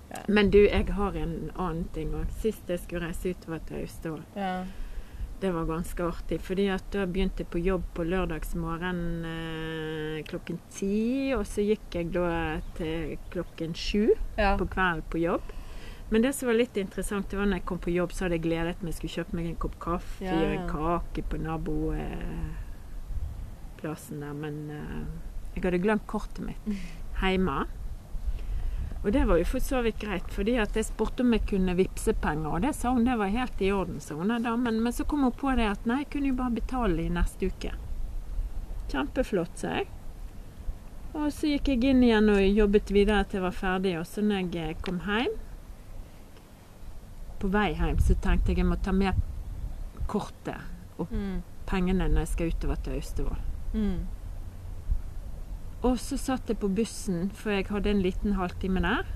Ja. 0.09 0.21
Men 0.27 0.47
du, 0.49 0.57
jeg 0.65 0.87
har 0.97 1.13
en 1.21 1.33
annen 1.53 1.83
ting 1.93 2.13
òg. 2.17 2.31
Sist 2.41 2.69
jeg 2.71 2.81
skulle 2.81 3.05
reise 3.11 3.29
utover 3.35 3.59
til 3.69 3.83
Austevoll, 3.83 4.23
Ja. 4.37 4.53
Det 5.41 5.51
var 5.55 5.65
ganske 5.65 6.03
artig. 6.03 6.41
Fordi 6.43 6.67
at 6.73 6.83
da 6.93 7.05
begynte 7.07 7.43
jeg 7.43 7.49
på 7.53 7.59
jobb 7.63 7.83
på 7.95 8.03
lørdagsmorgen 8.07 9.01
eh, 9.29 10.17
klokken 10.29 10.59
ti. 10.73 11.33
Og 11.37 11.45
så 11.47 11.59
gikk 11.65 11.87
jeg 11.95 12.05
da 12.15 12.29
til 12.79 13.17
klokken 13.33 13.71
sju 13.77 14.05
ja. 14.37 14.55
på 14.59 14.65
kvelden 14.67 15.03
på 15.11 15.17
jobb. 15.23 15.45
Men 16.09 16.19
det 16.25 16.33
som 16.33 16.49
var 16.49 16.57
litt 16.57 16.77
interessant, 16.81 17.29
det 17.29 17.37
var 17.37 17.45
når 17.45 17.57
jeg 17.59 17.67
kom 17.69 17.79
på 17.83 17.93
jobb, 17.93 18.11
så 18.13 18.23
hadde 18.25 18.37
jeg 18.39 18.47
gledet 18.47 18.79
meg. 18.81 18.93
Skulle 18.97 19.15
kjøpe 19.19 19.35
meg 19.37 19.45
en 19.51 19.61
kopp 19.61 19.77
kaffe 19.83 20.25
Ja, 20.25 20.31
og 20.41 20.49
en 20.55 20.69
kake 20.71 21.21
på 21.29 21.35
naboplassen 21.43 24.17
der. 24.25 24.35
Men 24.45 24.55
eh, 24.73 25.03
jeg 25.55 25.61
hadde 25.67 25.85
glemt 25.85 26.07
kortet 26.09 26.41
mitt 26.45 26.65
hjemme. 27.21 27.57
Og 29.03 29.11
det 29.15 29.21
var 29.29 29.37
jo 29.39 29.45
for 29.47 29.59
så 29.63 29.79
vidt 29.81 29.99
greit, 30.01 30.27
fordi 30.35 30.57
at 30.59 30.75
jeg 30.75 30.85
spurte 30.89 31.23
om 31.23 31.31
jeg 31.33 31.45
kunne 31.47 31.75
vippse 31.77 32.11
penger, 32.19 32.49
og 32.51 32.61
det 32.65 32.73
sa 32.75 32.91
hun 32.91 33.05
det 33.07 33.15
var 33.17 33.31
helt 33.31 33.61
i 33.63 33.69
orden, 33.71 33.99
sa 34.03 34.15
hun 34.19 34.27
da. 34.43 34.55
Men, 34.57 34.81
Men 34.83 34.93
så 34.93 35.05
kom 35.07 35.23
hun 35.23 35.31
på 35.31 35.53
det 35.55 35.69
at 35.71 35.85
nei, 35.87 36.01
jeg 36.03 36.09
kunne 36.11 36.27
jo 36.33 36.35
bare 36.35 36.51
betale 36.57 37.05
i 37.05 37.09
neste 37.09 37.47
uke. 37.47 37.71
Kjempeflott, 38.91 39.55
sa 39.57 39.77
jeg. 39.77 39.87
Og 41.13 41.31
så 41.33 41.47
gikk 41.53 41.67
jeg 41.71 41.83
inn 41.93 42.03
igjen 42.03 42.29
og 42.29 42.41
jobbet 42.43 42.91
videre 42.93 43.23
til 43.25 43.39
jeg 43.39 43.45
var 43.47 43.55
ferdig. 43.55 43.95
Og 43.99 44.05
så 44.05 44.21
når 44.21 44.51
jeg 44.53 44.75
kom 44.85 44.99
hjem 45.07 45.31
På 47.39 47.47
vei 47.47 47.69
hjem 47.73 47.97
så 48.03 48.13
tenkte 48.19 48.51
jeg 48.51 48.59
jeg 48.59 48.67
må 48.67 48.75
ta 48.83 48.91
med 48.91 49.15
kortet 50.11 50.59
og 50.99 51.07
Mm. 51.11 51.41
pengene 51.65 52.09
når 52.09 52.19
jeg 52.25 52.27
skal 52.27 52.47
utover 52.51 52.75
til 52.83 52.93
Austevoll. 52.99 53.37
Mm. 53.73 54.07
Og 55.85 55.95
så 56.01 56.17
satt 56.19 56.49
jeg 56.51 56.59
på 56.59 56.67
bussen, 56.75 57.29
for 57.31 57.55
jeg 57.55 57.69
hadde 57.69 57.93
en 57.93 58.03
liten 58.03 58.35
halvtime 58.35 58.83
der 58.83 59.07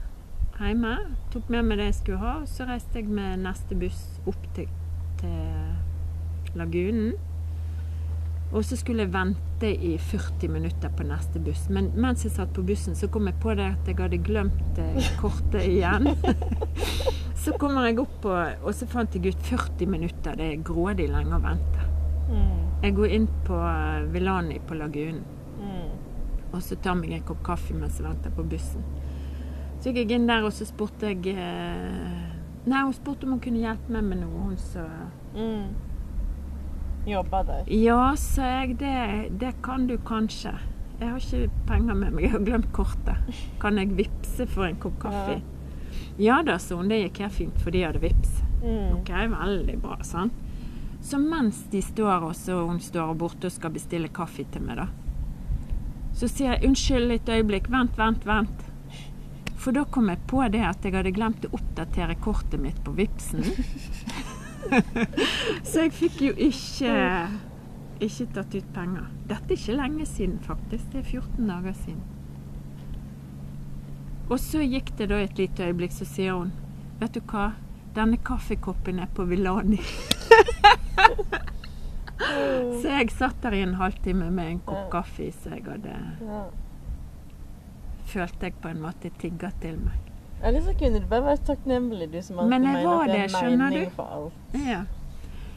hjemme. 0.61 0.95
Tok 1.33 1.49
med 1.51 1.67
meg 1.67 1.81
det 1.81 1.89
jeg 1.89 1.99
skulle 1.99 2.21
ha, 2.21 2.37
og 2.43 2.47
så 2.47 2.67
reiste 2.69 3.01
jeg 3.01 3.11
med 3.11 3.41
neste 3.43 3.75
buss 3.75 3.99
opp 4.29 4.47
til, 4.55 4.69
til 5.19 6.55
Lagunen. 6.55 7.13
Og 8.53 8.61
så 8.63 8.77
skulle 8.77 9.03
jeg 9.07 9.13
vente 9.15 9.71
i 9.73 9.95
40 9.97 10.51
minutter 10.53 10.91
på 10.93 11.03
neste 11.09 11.41
buss. 11.41 11.65
Men 11.73 11.89
mens 11.97 12.23
jeg 12.23 12.35
satt 12.35 12.53
på 12.53 12.63
bussen, 12.63 12.95
så 12.95 13.09
kom 13.11 13.27
jeg 13.27 13.39
på 13.41 13.55
det 13.57 13.71
at 13.73 13.89
jeg 13.89 13.97
hadde 13.97 14.21
glemt 14.23 14.79
eh, 14.79 15.11
kortet 15.19 15.65
igjen. 15.65 16.11
så 17.43 17.57
kommer 17.59 17.89
jeg 17.89 17.97
opp, 18.03 18.19
og, 18.29 18.61
og 18.61 18.77
så 18.77 18.87
fant 18.87 19.17
jeg 19.17 19.33
ut 19.33 19.47
40 19.49 19.89
minutter. 19.89 20.37
Det 20.37 20.51
er 20.51 20.67
grådig 20.69 21.09
lenge 21.11 21.39
å 21.39 21.43
vente. 21.43 21.87
Mm. 22.29 22.59
Jeg 22.83 22.95
går 22.99 23.15
inn 23.17 23.31
på 23.47 23.57
Vilani 23.57 24.13
Villani 24.13 24.61
på 24.69 24.77
Lagunen. 24.77 25.23
Og 26.53 26.61
så 26.61 26.77
tar 26.77 26.95
meg 26.99 27.15
en 27.15 27.25
kopp 27.25 27.41
kaffe 27.45 27.73
mens 27.73 27.97
jeg 27.99 28.05
venter 28.07 28.33
på 28.35 28.45
bussen. 28.45 28.83
Så 29.81 29.91
gikk 29.91 30.03
jeg 30.05 30.19
inn 30.19 30.29
der, 30.29 30.45
og 30.47 30.53
så 30.55 30.67
spurte 30.69 31.09
jeg 31.11 31.33
eh, 31.33 32.29
Nei, 32.63 32.83
hun 32.85 32.93
spurte 32.95 33.25
om 33.27 33.33
hun 33.35 33.41
kunne 33.43 33.59
hjelpe 33.59 33.91
meg 33.91 34.05
med 34.07 34.21
noe, 34.23 34.45
hun 34.51 34.59
så 34.61 34.85
Mm. 35.33 35.73
Jobba 37.09 37.41
der. 37.43 37.63
Ja, 37.73 38.13
sa 38.15 38.45
jeg, 38.61 38.77
det, 38.79 38.93
det 39.41 39.55
kan 39.65 39.87
du 39.89 39.97
kanskje. 39.97 40.53
Jeg 41.01 41.09
har 41.09 41.17
ikke 41.19 41.49
penger 41.67 41.97
med 41.97 42.13
meg, 42.13 42.23
jeg 42.23 42.31
har 42.35 42.45
glemt 42.45 42.69
kortet. 42.71 43.33
Kan 43.59 43.81
jeg 43.81 43.91
vippse 43.97 44.45
for 44.47 44.69
en 44.69 44.77
kopp 44.79 45.01
kaffe? 45.01 45.41
Ja 46.21 46.39
da, 46.45 46.55
sa 46.61 46.77
hun, 46.79 46.87
det 46.87 47.01
gikk 47.01 47.23
helt 47.25 47.35
fint, 47.35 47.59
for 47.59 47.73
de 47.75 47.81
hadde 47.83 47.99
vips. 48.03 48.37
Mm. 48.61 49.01
Ok, 49.01 49.11
veldig 49.33 49.77
bra, 49.83 49.97
sant? 50.07 50.37
Så 51.03 51.19
mens 51.19 51.65
de 51.73 51.81
står 51.83 52.29
og 52.29 52.35
så 52.39 52.61
hun 52.63 52.79
står 52.79 53.11
borte 53.19 53.49
og 53.49 53.57
skal 53.57 53.73
bestille 53.75 54.07
kaffe 54.13 54.45
til 54.53 54.63
meg, 54.63 54.79
da, 54.79 54.87
så 56.13 56.29
sier 56.29 56.53
jeg 56.53 56.69
unnskyld 56.69 57.15
et 57.15 57.31
øyeblikk, 57.35 57.69
vent, 57.73 57.97
vent, 57.97 58.25
vent. 58.27 58.67
For 59.57 59.75
da 59.75 59.85
kom 59.89 60.09
jeg 60.11 60.19
på 60.27 60.41
det 60.51 60.61
at 60.67 60.83
jeg 60.83 60.95
hadde 60.95 61.13
glemt 61.15 61.45
å 61.47 61.53
oppdatere 61.57 62.17
kortet 62.21 62.59
mitt 62.61 62.81
på 62.83 62.93
Vipsen. 62.97 63.45
så 65.69 65.85
jeg 65.85 65.93
fikk 65.95 66.21
jo 66.27 66.35
ikke 66.49 66.93
ikke 68.03 68.27
tatt 68.35 68.55
ut 68.57 68.73
penger. 68.75 69.05
Dette 69.29 69.53
er 69.53 69.57
ikke 69.57 69.77
lenge 69.77 70.05
siden, 70.09 70.39
faktisk. 70.43 70.89
Det 70.91 70.99
er 71.03 71.07
14 71.21 71.47
dager 71.47 71.77
siden. 71.83 72.03
Og 74.29 74.39
så 74.39 74.63
gikk 74.63 74.93
det 74.97 75.09
da 75.11 75.19
et 75.21 75.39
lite 75.39 75.67
øyeblikk, 75.67 75.93
så 75.95 76.07
sier 76.07 76.37
hun 76.39 76.53
Vet 76.99 77.15
du 77.17 77.23
hva, 77.27 77.51
denne 77.95 78.19
kaffekoppen 78.23 79.01
er 79.03 79.09
på 79.15 79.25
Villani. 79.27 79.79
så 82.19 82.87
jeg 82.99 83.11
satt 83.11 83.41
der 83.43 83.55
i 83.57 83.61
en 83.65 83.73
halvtime 83.79 84.29
med 84.31 84.51
en 84.51 84.59
kopp 84.67 84.89
kaffe, 84.93 85.31
så 85.31 85.55
jeg 85.55 85.65
hadde 85.65 85.95
følte 88.13 88.49
jeg 88.49 88.57
på 88.61 88.69
en 88.69 88.81
måte 88.83 89.09
tigga 89.19 89.49
til 89.61 89.79
meg. 89.81 90.11
Eller 90.43 90.61
så 90.61 90.73
kunne 90.75 90.99
du 90.99 91.07
bare 91.07 91.23
vært 91.23 91.45
takknemlig, 91.47 92.09
du 92.11 92.19
som 92.21 92.41
alltid 92.43 92.51
mener 92.51 92.83
var 92.83 93.05
at 93.05 93.13
det 93.13 93.21
er 93.23 93.57
mening 93.57 93.85
du. 93.87 93.93
for 93.95 94.17
alt. 94.17 94.57
Ja. 94.67 94.81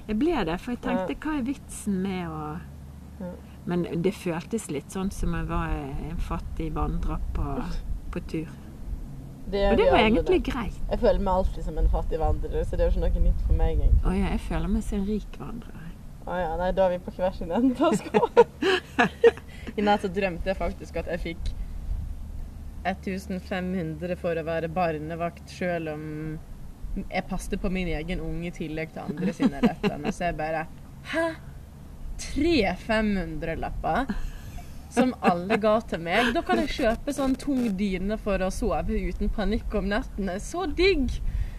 Jeg 0.06 0.18
ble 0.20 0.44
det, 0.46 0.60
for 0.62 0.76
jeg 0.76 0.82
tenkte 0.84 1.16
hva 1.24 1.32
er 1.40 1.46
vitsen 1.48 1.96
med 2.04 2.28
å 2.30 3.30
Men 3.66 3.82
det 4.02 4.12
føltes 4.14 4.68
litt 4.70 4.94
sånn 4.94 5.10
som 5.10 5.34
jeg 5.34 5.48
var 5.48 5.72
en 5.74 6.20
fattig 6.22 6.68
vandrer 6.76 7.18
på, 7.34 7.56
på 8.14 8.22
tur. 8.30 8.52
Det 9.50 9.64
Og 9.72 9.76
det 9.78 9.88
var 9.90 9.98
egentlig 10.04 10.44
det. 10.44 10.52
greit. 10.52 10.78
Jeg 10.90 10.98
føler 11.02 11.18
meg 11.18 11.32
alltid 11.40 11.64
som 11.64 11.78
en 11.78 11.88
fattig 11.90 12.18
vandrer, 12.18 12.62
så 12.62 12.76
det 12.76 12.84
er 12.84 12.90
jo 12.90 12.94
ikke 12.94 13.02
noe 13.08 13.24
nytt 13.26 13.42
for 13.46 13.58
meg. 13.58 13.80
egentlig. 13.80 14.04
Å 14.06 14.14
ja, 14.14 14.30
jeg 14.36 14.40
føler 14.46 14.70
meg 14.70 14.86
som 14.86 15.00
en 15.00 15.06
rik 15.10 15.38
vandrer. 15.38 15.85
Å 16.26 16.36
ja, 16.40 16.54
nei, 16.58 16.72
da 16.74 16.88
er 16.88 16.96
vi 16.96 17.04
på 17.06 17.12
hver 17.14 17.34
sin 17.36 17.52
ende 17.54 17.78
av 17.86 17.94
skåla. 17.94 18.44
I 19.78 19.84
natt 19.84 20.02
så 20.02 20.10
drømte 20.10 20.50
jeg 20.50 20.58
faktisk 20.58 20.98
at 20.98 21.10
jeg 21.12 21.22
fikk 21.22 21.52
1500 22.86 24.18
for 24.18 24.38
å 24.38 24.44
være 24.46 24.70
barnevakt, 24.72 25.50
sjøl 25.54 25.90
om 25.92 26.06
jeg 26.96 27.26
passet 27.28 27.60
på 27.60 27.70
min 27.70 27.90
egen 27.92 28.22
unge 28.24 28.48
i 28.48 28.54
tillegg 28.56 28.94
til 28.94 29.04
andre 29.04 29.34
sine 29.36 29.60
retter. 29.62 30.00
Så 30.10 30.30
jeg 30.30 30.38
bare 30.38 30.64
Hæ? 31.12 31.26
Tre 32.16 32.56
500-lapper? 32.86 34.14
Som 34.96 35.12
alle 35.20 35.58
ga 35.60 35.74
til 35.84 36.00
meg. 36.02 36.32
Da 36.34 36.40
kan 36.46 36.62
jeg 36.62 36.72
kjøpe 36.72 37.12
sånn 37.14 37.36
tung 37.38 37.68
dyne 37.76 38.16
for 38.22 38.40
å 38.42 38.48
sove 38.54 38.96
uten 38.96 39.30
panikk 39.30 39.74
om 39.76 39.90
nettene. 39.92 40.38
Så 40.42 40.64
digg! 40.72 41.18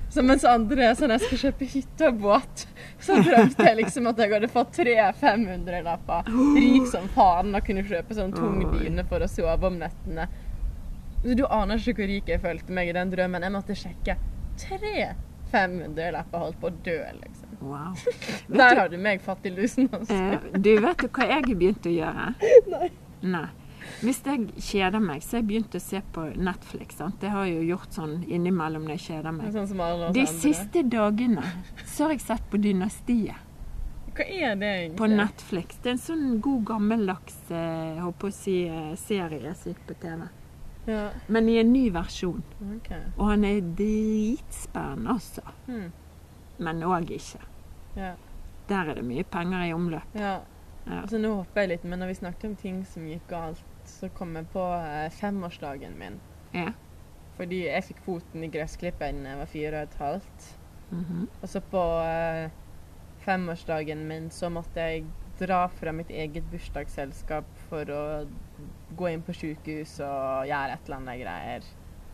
Så 0.09 0.23
mens 0.23 0.45
andre 0.47 0.87
er 0.87 0.95
sånn 0.97 1.11
jeg 1.13 1.23
skal 1.25 1.39
kjøpe 1.41 1.67
hytte 1.73 2.09
og 2.09 2.19
båt, 2.23 2.63
så 3.03 3.17
drømte 3.21 3.65
jeg 3.67 3.77
liksom 3.81 4.07
at 4.09 4.21
jeg 4.23 4.33
hadde 4.33 4.49
fått 4.51 4.71
tre 4.79 4.95
500-lapper. 5.19 6.31
Rik 6.55 6.87
som 6.91 7.09
faen 7.15 7.51
og 7.57 7.65
kunne 7.67 7.83
kjøpe 7.87 8.17
sånn 8.17 8.33
tung 8.35 8.61
dyne 8.71 9.03
for 9.09 9.23
å 9.23 9.29
sove 9.31 9.67
om 9.67 9.79
nettene. 9.81 10.29
Du 11.27 11.43
aner 11.49 11.81
ikke 11.81 11.97
hvor 11.99 12.11
rik 12.13 12.31
jeg 12.31 12.41
følte 12.43 12.73
meg 12.73 12.91
i 12.91 12.95
den 12.95 13.11
drømmen. 13.11 13.43
Jeg 13.43 13.53
måtte 13.53 13.75
sjekke. 13.77 14.15
Tre 14.61 14.95
500-lapper 15.51 16.43
holdt 16.43 16.59
på 16.61 16.71
å 16.71 16.75
dø, 16.85 16.97
liksom. 17.21 17.53
Wow. 17.67 17.95
Der 18.59 18.79
har 18.79 18.91
du 18.91 18.97
meg, 19.01 19.21
fattiglusen. 19.25 19.89
Altså. 19.91 20.15
Eh, 20.15 20.49
du, 20.55 20.73
vet 20.83 21.03
du 21.03 21.07
hva 21.09 21.27
jeg 21.27 21.41
har 21.41 21.47
begynt 21.53 21.87
å 21.87 21.93
gjøre? 21.93 22.27
Nei. 22.73 22.89
Nei. 23.27 23.47
Hvis 24.01 24.19
jeg 24.25 24.47
kjeder 24.61 25.01
meg, 25.03 25.23
så 25.23 25.37
har 25.37 25.41
jeg 25.41 25.47
begynt 25.49 25.75
å 25.77 25.81
se 25.81 26.01
på 26.13 26.23
Netflix. 26.35 26.97
Sant? 26.99 27.19
Det 27.21 27.31
har 27.33 27.45
jeg 27.47 27.59
jo 27.61 27.67
gjort 27.75 27.97
sånn 27.97 28.15
innimellom 28.27 28.85
når 28.87 28.97
jeg 28.97 29.03
kjeder 29.07 29.35
meg. 29.35 29.51
Sånn 29.55 30.13
De 30.13 30.25
siste 30.29 30.83
dagene 30.83 31.43
så 31.85 32.07
har 32.07 32.15
jeg 32.15 32.23
sett 32.25 32.49
på 32.51 32.59
Dynastiet 32.61 33.43
Hva 34.17 34.25
er 34.25 34.55
det 34.57 34.71
egentlig? 34.73 34.97
på 34.97 35.07
Netflix. 35.11 35.79
Det 35.83 35.91
er 35.91 35.95
en 35.97 36.03
sånn 36.03 36.27
god 36.41 36.65
gammeldags 36.71 37.37
eh, 37.51 37.95
jeg 37.95 38.03
håper 38.05 38.27
å 38.31 38.35
si, 38.35 38.57
eh, 38.67 38.91
serie 38.97 39.53
som 39.55 39.71
gikk 39.73 39.85
på 39.87 39.97
TV. 40.01 40.27
Ja, 40.87 41.09
Men 41.27 41.49
i 41.51 41.57
en 41.59 41.73
ny 41.73 41.89
versjon. 41.91 42.43
Okay. 42.77 43.01
Og 43.17 43.25
han 43.33 43.43
er 43.43 43.59
dritspennende, 43.61 45.17
altså. 45.17 45.41
Hmm. 45.67 45.89
Men 46.63 46.79
òg 46.87 47.11
ikke. 47.11 47.41
Ja. 47.97 48.13
Der 48.69 48.91
er 48.91 48.95
det 48.99 49.03
mye 49.05 49.23
penger 49.23 49.65
i 49.67 49.73
omløp. 49.75 50.15
ja. 50.15 50.37
Ja. 50.87 51.01
Altså, 51.01 51.17
nå 51.19 51.33
hopper 51.35 51.65
jeg 51.65 51.69
litt, 51.73 51.83
men 51.83 51.99
når 51.99 52.13
vi 52.13 52.13
snakket 52.21 52.45
om 52.47 52.53
ting 52.55 52.77
som 52.87 53.07
gikk 53.09 53.25
galt, 53.27 53.59
så 53.89 54.09
kom 54.17 54.35
jeg 54.37 54.49
på 54.53 54.63
eh, 54.77 55.07
femårsdagen 55.13 55.97
min. 55.99 56.19
Ja. 56.53 56.71
Fordi 57.37 57.63
jeg 57.67 57.85
fikk 57.91 58.01
foten 58.05 58.45
i 58.45 58.51
gressklipperen 58.51 59.23
da 59.23 59.33
jeg 59.33 59.41
var 59.41 59.51
fire 59.51 59.81
og 59.81 59.89
et 59.89 59.99
halvt. 60.01 60.49
Mhm. 60.89 61.27
Og 61.41 61.49
så 61.51 61.61
på 61.71 61.83
eh, 62.03 62.49
femårsdagen 63.25 64.05
min 64.07 64.29
så 64.31 64.49
måtte 64.53 64.83
jeg 64.83 65.07
dra 65.37 65.67
fra 65.69 65.91
mitt 65.93 66.09
eget 66.09 66.47
bursdagsselskap 66.49 67.49
for 67.69 67.89
å 67.93 68.03
gå 68.97 69.09
inn 69.11 69.21
på 69.25 69.35
sykehus 69.37 69.99
og 70.01 70.47
gjøre 70.49 70.77
et 70.77 70.87
eller 70.87 70.97
annet 70.97 71.21
greier. 71.21 71.67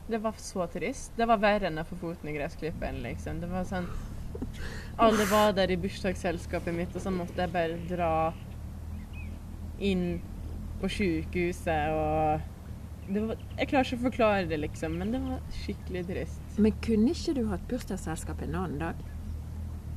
Det 0.08 0.20
var 0.20 0.36
så 0.38 0.65
trist. 0.68 1.13
Det 1.15 1.27
var 1.30 1.39
verre 1.39 1.70
enn 1.70 1.80
å 1.80 1.86
få 1.88 1.96
foten 2.01 2.27
i 2.27 2.36
gressklipperen, 2.36 3.00
liksom. 3.06 3.39
Det 3.39 3.51
var 3.51 3.68
sånn 3.70 3.88
Alle 4.98 5.25
var 5.30 5.53
der 5.56 5.72
i 5.72 5.77
bursdagsselskapet 5.77 6.74
mitt, 6.75 6.96
og 6.98 7.03
så 7.03 7.12
måtte 7.13 7.46
jeg 7.46 7.53
bare 7.53 7.77
dra 7.88 8.34
inn 9.80 10.22
på 10.84 10.92
sykehuset 10.92 11.96
og 11.96 12.52
det 13.08 13.24
var, 13.24 13.40
Jeg 13.58 13.68
klarer 13.68 13.88
ikke 13.88 14.00
å 14.00 14.04
forklare 14.06 14.44
det, 14.48 14.60
liksom, 14.63 14.94
men 15.00 15.10
det 15.12 15.20
var 15.24 15.40
skikkelig 15.63 16.04
trist. 16.08 16.44
Men 16.56 16.75
kunne 16.86 17.12
ikke 17.12 17.34
du 17.36 17.42
hatt 17.50 17.66
bursdagsselskap 17.68 18.44
en 18.46 18.56
annen 18.56 18.78
dag? 18.80 19.02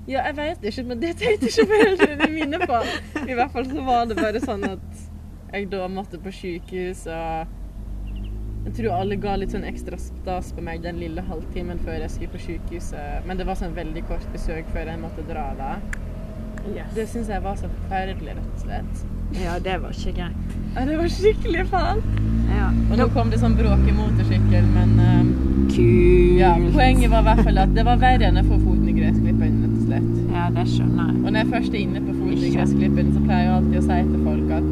Ja, 0.06 0.24
jeg 0.28 0.36
vet 0.38 0.64
ikke, 0.70 0.84
men 0.88 1.02
det 1.02 1.12
tenkte 1.20 1.50
ikke 1.50 1.68
foreldrene 1.70 2.28
mine 2.30 2.58
på. 2.62 2.80
I 3.22 3.36
hvert 3.38 3.54
fall 3.54 3.68
så 3.70 3.84
var 3.86 4.10
det 4.10 4.18
bare 4.18 4.42
sånn 4.42 4.66
at 4.68 5.06
jeg 5.52 5.68
da 5.70 5.86
måtte 5.90 6.18
på 6.22 6.32
sykehus, 6.34 7.04
og 7.10 8.66
jeg 8.66 8.74
tror 8.80 8.96
alle 8.96 9.18
ga 9.22 9.36
litt 9.38 9.54
sånn 9.54 9.66
ekstra 9.66 9.98
stas 10.02 10.50
på 10.54 10.62
meg 10.66 10.82
den 10.82 10.98
lille 10.98 11.22
halvtimen 11.26 11.78
før 11.86 12.00
jeg 12.02 12.14
skulle 12.16 12.34
på 12.34 12.42
sykehuset. 12.48 13.26
Men 13.26 13.38
det 13.38 13.46
var 13.46 13.58
sånn 13.58 13.74
veldig 13.78 14.02
kort 14.10 14.26
besøk 14.34 14.66
før 14.74 14.90
jeg 14.90 15.02
måtte 15.02 15.26
dra 15.30 15.48
da. 15.58 15.72
Det 16.96 17.06
syns 17.10 17.28
jeg 17.28 17.42
var 17.44 17.58
så 17.60 17.68
forferdelig, 17.68 18.36
rett 18.38 18.54
og 18.54 18.64
slett. 18.64 19.04
Ja, 19.36 19.58
det 19.62 19.76
var 19.82 19.92
ikke 19.92 20.14
greit. 20.16 20.56
Ja, 20.76 20.84
det 20.88 20.96
var 20.98 21.08
skikkelig 21.12 21.66
faen. 21.70 22.02
Ja. 22.52 22.68
Og 22.90 22.98
nå 23.00 23.06
kom 23.14 23.30
det 23.32 23.40
sånn 23.42 23.56
bråkemotorsykkel, 23.58 24.68
men 24.74 24.92
um, 25.00 25.30
Kult. 25.72 26.38
ja, 26.40 26.52
poenget 26.72 27.10
var 27.12 27.24
i 27.24 27.28
hvert 27.30 27.42
fall 27.48 27.62
at 27.64 27.72
det 27.76 27.84
var 27.88 28.00
verre 28.00 28.28
enn 28.28 28.40
å 28.40 28.44
få 28.46 28.58
foten 28.62 28.90
i 28.90 28.94
gressklippen, 28.96 29.56
rett 29.64 29.72
og 29.72 29.86
slett. 29.88 30.12
Ja, 30.36 30.46
det 30.56 30.66
skjønner 30.70 31.10
jeg. 31.10 31.22
Og 31.22 31.30
når 31.30 31.40
jeg 31.40 31.50
først 31.54 31.74
er 31.74 31.82
inne 31.82 32.04
på 32.04 32.18
foten 32.20 32.44
i 32.44 32.52
gressklippen, 32.54 33.10
så 33.14 33.24
pleier 33.24 33.48
jeg 33.48 33.56
alltid 33.56 33.80
å 33.80 33.86
si 33.86 33.98
til 34.12 34.28
folk 34.28 34.54
at 34.58 34.70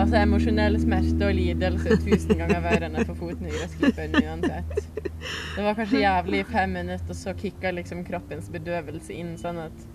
altså, 0.00 0.16
emosjonell 0.22 0.80
smerte 0.80 1.28
og 1.28 1.36
lidelse 1.36 1.94
er 1.94 2.02
tusen 2.04 2.42
ganger 2.42 2.64
verre 2.64 2.90
enn 2.90 3.00
å 3.00 3.06
få 3.08 3.16
foten 3.18 3.48
i 3.48 3.54
gressklippen 3.54 4.18
uansett. 4.20 4.76
Det 5.20 5.64
var 5.64 5.76
kanskje 5.78 6.04
jævlig 6.04 6.42
i 6.42 6.46
fem 6.48 6.76
minutter, 6.78 7.10
og 7.12 7.18
så 7.18 7.34
kicka 7.38 7.72
liksom 7.76 8.04
kroppens 8.06 8.50
bedøvelse 8.52 9.16
inn, 9.16 9.34
sånn 9.40 9.60
at 9.66 9.88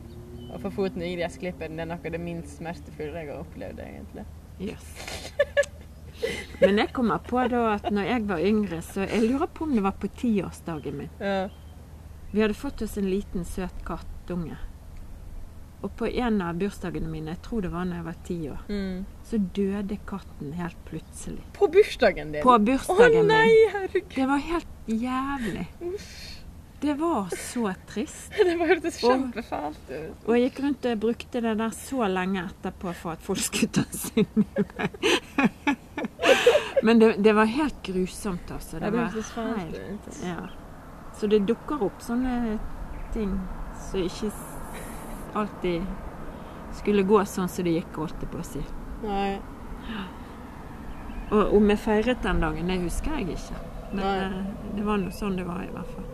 å 0.56 0.62
få 0.64 0.72
foten 0.74 1.04
i 1.06 1.14
gressklipperen 1.18 1.76
det 1.78 1.86
er 1.86 1.90
noe 1.92 2.00
av 2.06 2.12
det 2.16 2.22
minst 2.22 2.58
smertefulle 2.60 3.22
jeg 3.24 3.32
har 3.32 3.42
opplevd, 3.44 3.80
egentlig. 3.86 4.26
Yes. 4.60 4.86
Men 6.62 6.78
jeg 6.80 6.94
kommer 6.96 7.20
på 7.28 7.42
da 7.52 7.66
at 7.76 7.90
når 7.92 8.08
jeg 8.08 8.24
var 8.30 8.40
yngre, 8.48 8.78
så 8.88 9.04
jeg 9.04 9.26
lurer 9.28 9.50
på 9.52 9.66
om 9.68 9.74
det 9.76 9.84
var 9.84 9.98
på 10.00 10.08
tiårsdagen 10.22 10.96
min. 11.02 11.10
Ja. 11.20 11.50
Vi 12.32 12.42
hadde 12.42 12.56
fått 12.58 12.82
oss 12.86 12.96
en 12.98 13.10
liten, 13.12 13.44
søt 13.48 13.84
kattunge. 13.88 14.56
Og 15.84 15.92
på 16.00 16.08
en 16.08 16.40
av 16.42 16.56
bursdagene 16.58 17.08
mine, 17.12 17.36
jeg 17.36 17.42
tror 17.46 17.62
det 17.62 17.70
var 17.74 17.84
når 17.86 18.00
jeg 18.00 18.06
var 18.08 18.16
ti 18.26 18.38
år, 18.50 18.62
Mm. 18.72 19.04
så 19.28 19.38
døde 19.54 19.98
katten 20.08 20.54
helt 20.58 20.80
plutselig. 20.88 21.44
På 21.54 21.68
bursdagen 21.68 22.32
din? 22.32 22.42
På 22.42 22.56
bursdagen 22.60 23.20
Å 23.20 23.28
nei, 23.28 23.36
nei, 23.36 23.46
min. 23.52 23.70
herregud! 23.76 24.16
Det 24.16 24.28
var 24.32 24.38
helt 24.38 24.68
jævlig. 24.88 25.68
Det 26.82 26.94
var 27.00 27.30
så 27.38 27.74
trist. 27.88 28.32
Det 28.38 28.56
var 28.60 28.68
hørtes 28.68 28.98
kjempefælt 29.02 29.90
ut. 29.90 30.26
Og 30.28 30.36
jeg 30.36 30.50
gikk 30.50 30.60
rundt 30.66 30.86
og 30.92 31.00
brukte 31.06 31.42
det 31.42 31.56
der 31.62 31.74
så 31.78 32.08
lenge 32.12 32.44
etterpå 32.44 32.94
for 33.00 33.16
at 33.16 33.24
folk 33.26 33.42
skulle 33.42 33.72
ta 33.80 33.86
synd 33.96 34.28
i 34.36 34.46
meg. 34.46 34.66
Men 36.86 37.00
det, 37.02 37.16
det 37.24 37.34
var 37.34 37.46
helt 37.50 37.80
grusomt, 37.84 38.52
altså. 38.52 38.78
Ja, 38.78 38.90
Det 38.90 38.92
det 38.92 39.24
var 39.38 39.58
helt 39.58 40.20
ja. 40.24 40.48
Så 41.16 41.28
det 41.32 41.46
dukker 41.48 41.84
opp 41.88 42.02
sånne 42.04 42.58
ting 43.14 43.32
som 43.88 44.04
ikke 44.04 44.32
alltid 45.36 45.86
skulle 46.76 47.06
gå 47.08 47.22
sånn 47.26 47.50
som 47.50 47.66
det 47.66 47.78
gikk, 47.78 47.96
holdt 48.04 48.20
jeg 48.22 48.32
på 48.34 48.42
å 48.42 48.46
si. 48.46 48.64
Nei. 49.06 49.38
Og 51.32 51.56
om 51.58 51.72
jeg 51.72 51.80
feiret 51.82 52.22
den 52.24 52.44
dagen, 52.44 52.68
det 52.70 52.82
husker 52.84 53.16
jeg 53.18 53.38
ikke. 53.40 53.62
Men 53.96 54.04
Nei. 54.04 54.18
eh, 54.26 54.74
det 54.76 54.86
var 54.86 55.00
nå 55.02 55.14
sånn 55.16 55.40
det 55.40 55.48
var, 55.48 55.64
i 55.64 55.72
hvert 55.72 55.96
fall. 55.96 56.12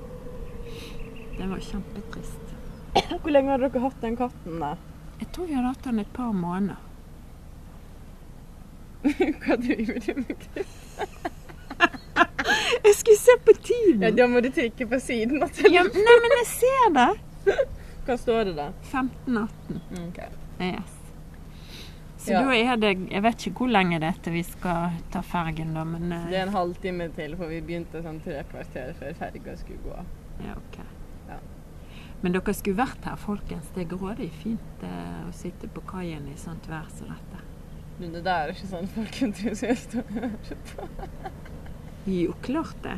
Det 1.41 1.48
var 1.50 1.60
kjempetrist. 1.65 2.55
Hvor 3.21 3.31
lenge 3.33 3.50
har 3.55 3.62
dere 3.65 3.81
hatt 3.81 4.01
den 4.03 4.17
katten, 4.19 4.60
da? 4.62 4.75
Jeg 5.21 5.27
tror 5.33 5.48
vi 5.50 5.55
hadde 5.57 5.71
hatt 5.74 5.83
den 5.88 6.00
et 6.03 6.12
par 6.13 6.31
måneder. 6.33 6.77
Hva 9.41 9.55
driver 9.57 9.98
du 10.05 10.13
med? 10.21 10.45
Jeg 12.83 12.95
skulle 12.98 13.17
se 13.17 13.36
på 13.45 13.53
tiden! 13.63 14.01
Ja, 14.03 14.10
da 14.17 14.25
må 14.29 14.41
du 14.43 14.50
trykke 14.53 14.86
på 14.91 14.98
siden 15.01 15.41
av 15.45 15.50
telefonen. 15.53 15.74
Ja, 15.74 15.83
nei, 16.10 16.15
men 16.24 16.33
jeg 16.39 16.48
ser 16.51 16.88
det! 16.98 17.55
Hva 18.05 18.15
står 18.19 18.50
det 18.50 18.55
da? 18.57 18.65
15-18. 18.91 19.81
Ok. 20.07 20.19
Yes. 20.62 20.98
Så 22.21 22.31
Ja. 22.36 22.41
da 22.45 22.53
er 22.53 22.77
det 22.77 22.91
Jeg 23.10 23.24
vet 23.25 23.45
ikke 23.48 23.63
hvor 23.63 23.71
lenge 23.74 23.98
det 24.01 24.10
er 24.12 24.17
til 24.25 24.33
vi 24.38 24.43
skal 24.45 24.98
ta 25.13 25.21
fergen, 25.25 25.71
da, 25.77 25.83
men 25.89 26.12
eh, 26.13 26.25
Det 26.29 26.38
er 26.38 26.45
en 26.50 26.53
halvtime 26.53 27.07
til, 27.17 27.33
for 27.39 27.50
vi 27.50 27.62
begynte 27.65 28.01
sånn 28.05 28.19
tre 28.25 28.43
kvarter 28.51 28.91
før 29.00 29.15
ferga 29.24 29.55
skulle 29.57 29.81
gå. 29.86 30.03
ja, 30.45 30.53
ok. 30.57 30.77
Men 32.21 32.35
dere 32.35 32.53
skulle 32.53 32.77
vært 32.77 33.05
her, 33.09 33.17
folkens. 33.17 33.71
Det 33.75 33.85
er 33.85 33.89
grådig 33.95 34.29
fint 34.43 34.83
eh, 34.85 35.21
å 35.25 35.31
sitte 35.33 35.69
på 35.73 35.81
kaien 35.89 36.27
i 36.29 36.37
sånt 36.37 36.67
vær 36.69 36.89
som 36.93 37.09
dette. 37.09 37.41
Men 38.01 38.13
det 38.15 38.23
der 38.25 38.49
er 38.49 38.53
ikke 38.53 38.69
sånn 38.69 38.89
folk 38.89 39.17
er 39.21 39.31
å 39.31 40.05
høre 40.15 40.59
på. 40.71 40.89
Jo, 42.09 42.35
klart 42.41 42.77
det. 42.85 42.97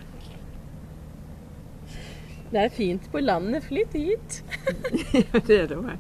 Det 2.54 2.62
er 2.62 2.70
fint 2.72 3.10
på 3.12 3.20
landet. 3.24 3.66
Flytt 3.66 3.96
hit. 3.98 4.44
Ja, 5.16 5.40
det 5.48 5.58
er 5.58 5.72
det 5.72 5.80
òg. 5.80 5.96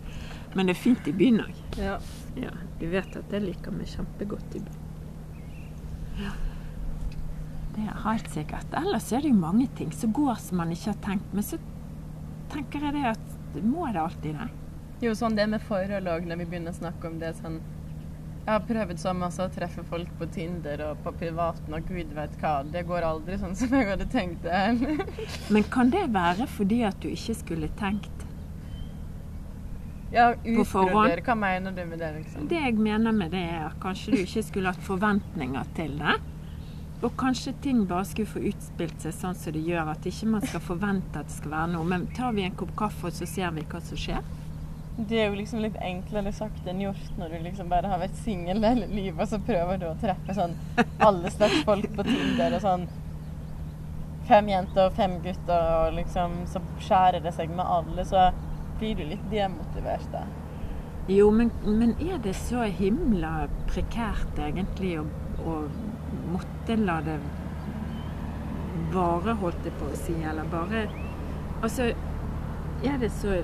Men 0.53 0.69
det 0.69 0.75
er 0.75 0.83
fint 0.83 1.07
i 1.09 1.15
byen 1.17 1.41
òg. 1.43 1.63
Ja. 1.81 1.97
Ja, 2.37 2.51
du 2.79 2.87
vet 2.89 3.15
at 3.17 3.33
jeg 3.33 3.43
liker 3.43 3.73
meg 3.75 3.89
kjempegodt 3.91 4.57
i 4.57 4.61
byen. 4.63 4.81
Ja. 6.21 6.31
Det 7.73 7.83
er 7.89 8.01
helt 8.05 8.29
sikkert. 8.29 8.73
Ellers 8.77 9.09
er 9.11 9.23
det 9.25 9.31
jo 9.33 9.37
mange 9.39 9.67
ting 9.77 9.91
som 9.93 10.13
går 10.13 10.37
som 10.41 10.59
man 10.61 10.71
ikke 10.73 10.91
har 10.91 10.99
tenkt. 11.05 11.31
Men 11.33 11.45
så 11.45 11.57
tenker 12.53 12.87
jeg 12.87 12.95
det 12.97 13.05
at 13.13 13.61
må 13.61 13.87
det 13.91 14.01
alltid 14.01 14.37
det? 14.39 14.49
Jo, 15.03 15.13
sånn 15.17 15.35
det 15.35 15.45
med 15.51 15.63
forhold 15.67 16.07
òg, 16.07 16.27
når 16.29 16.43
vi 16.43 16.49
begynner 16.51 16.73
å 16.73 16.79
snakke 16.79 17.09
om 17.09 17.17
det 17.21 17.33
sånn 17.41 17.59
Jeg 18.43 18.51
har 18.51 18.63
prøvd 18.67 18.99
så 18.99 19.13
masse 19.15 19.43
å 19.43 19.51
treffe 19.51 19.83
folk 19.87 20.09
på 20.19 20.27
Tinder 20.35 20.81
og 20.89 21.03
på 21.05 21.13
privaten 21.21 21.75
og 21.77 21.85
gud 21.87 22.09
vet 22.15 22.33
hva. 22.41 22.57
Det 22.67 22.81
går 22.89 23.05
aldri 23.07 23.37
sånn 23.39 23.55
som 23.55 23.71
jeg 23.71 23.87
hadde 23.87 24.07
tenkt 24.11 24.43
det. 24.43 24.97
Men 25.53 25.63
kan 25.71 25.93
det 25.93 26.09
være 26.11 26.47
fordi 26.51 26.81
at 26.83 26.99
du 26.99 27.07
ikke 27.11 27.37
skulle 27.39 27.71
tenkt? 27.79 28.25
Ja, 30.13 30.33
utbroder. 30.35 31.23
Hva 31.25 31.35
mener 31.39 31.71
du 31.71 31.85
med 31.87 32.03
det, 32.03 32.11
liksom? 32.19 32.49
Det 32.51 32.59
jeg 32.59 32.75
mener 32.77 33.15
med 33.15 33.31
det, 33.33 33.47
er 33.55 33.69
at 33.69 33.79
kanskje 33.81 34.13
du 34.13 34.19
ikke 34.21 34.43
skulle 34.45 34.75
hatt 34.75 34.85
forventninger 34.85 35.71
til 35.79 35.95
det. 36.03 36.19
Og 37.03 37.11
kanskje 37.19 37.51
ting 37.61 37.81
bare 37.87 38.05
skulle 38.07 38.31
få 38.31 38.39
utspilt 38.47 39.01
seg 39.03 39.15
sånn 39.17 39.35
som 39.35 39.51
det 39.55 39.63
gjør, 39.67 39.89
at 39.91 40.05
ikke 40.07 40.29
man 40.31 40.45
skal 40.45 40.63
forvente 40.63 41.19
at 41.19 41.27
det 41.27 41.35
skal 41.35 41.51
være 41.51 41.71
noe. 41.73 41.87
Men 41.89 42.05
tar 42.15 42.31
vi 42.37 42.45
en 42.47 42.55
kopp 42.55 42.71
kaffe, 42.79 43.09
og 43.09 43.17
så 43.17 43.27
ser 43.27 43.51
vi 43.57 43.65
hva 43.67 43.81
som 43.83 43.99
skjer? 43.99 44.23
Det 44.95 45.17
er 45.19 45.31
jo 45.31 45.39
liksom 45.39 45.63
litt 45.63 45.77
enklere 45.81 46.31
sagt 46.37 46.67
enn 46.69 46.83
gjort 46.83 47.15
når 47.17 47.31
du 47.33 47.45
liksom 47.47 47.69
bare 47.71 47.89
har 47.89 47.97
vært 47.97 48.19
singel 48.21 48.61
hele 48.61 48.85
livet, 48.91 49.19
og 49.23 49.31
så 49.31 49.39
prøver 49.41 49.79
du 49.81 49.87
å 49.89 49.95
treffe 49.99 50.35
sånn 50.37 50.53
alle 51.07 51.31
slags 51.33 51.63
folk 51.65 51.87
på 51.97 52.05
Tinder 52.07 52.59
og 52.59 52.67
sånn 52.67 52.91
Fem 54.23 54.47
jenter 54.47 54.85
og 54.87 54.93
fem 54.95 55.17
gutter, 55.19 55.65
og 55.81 55.97
liksom 55.97 56.37
så 56.47 56.61
skjærer 56.79 57.25
det 57.25 57.33
seg 57.35 57.49
med 57.51 57.65
alle, 57.67 58.05
så 58.07 58.29
blir 58.79 58.95
du 58.95 59.01
litt 59.09 59.25
demotivert 59.27 60.05
da. 60.13 60.21
Jo, 61.11 61.25
men, 61.35 61.51
men 61.65 61.91
er 61.99 62.21
det 62.23 62.31
så 62.39 62.63
himla 62.63 63.49
prekært 63.67 64.39
egentlig 64.39 64.93
å, 65.01 65.03
å 65.43 65.57
måtte 66.33 66.75
la 66.79 66.99
det 67.05 67.17
bare, 68.93 69.33
holdt 69.41 69.65
jeg 69.67 69.75
på 69.79 69.89
å 69.89 69.97
si, 69.97 70.15
eller 70.29 70.47
bare 70.51 70.85
Altså, 71.63 71.91
er 72.83 72.97
det 73.01 73.09
så 73.15 73.39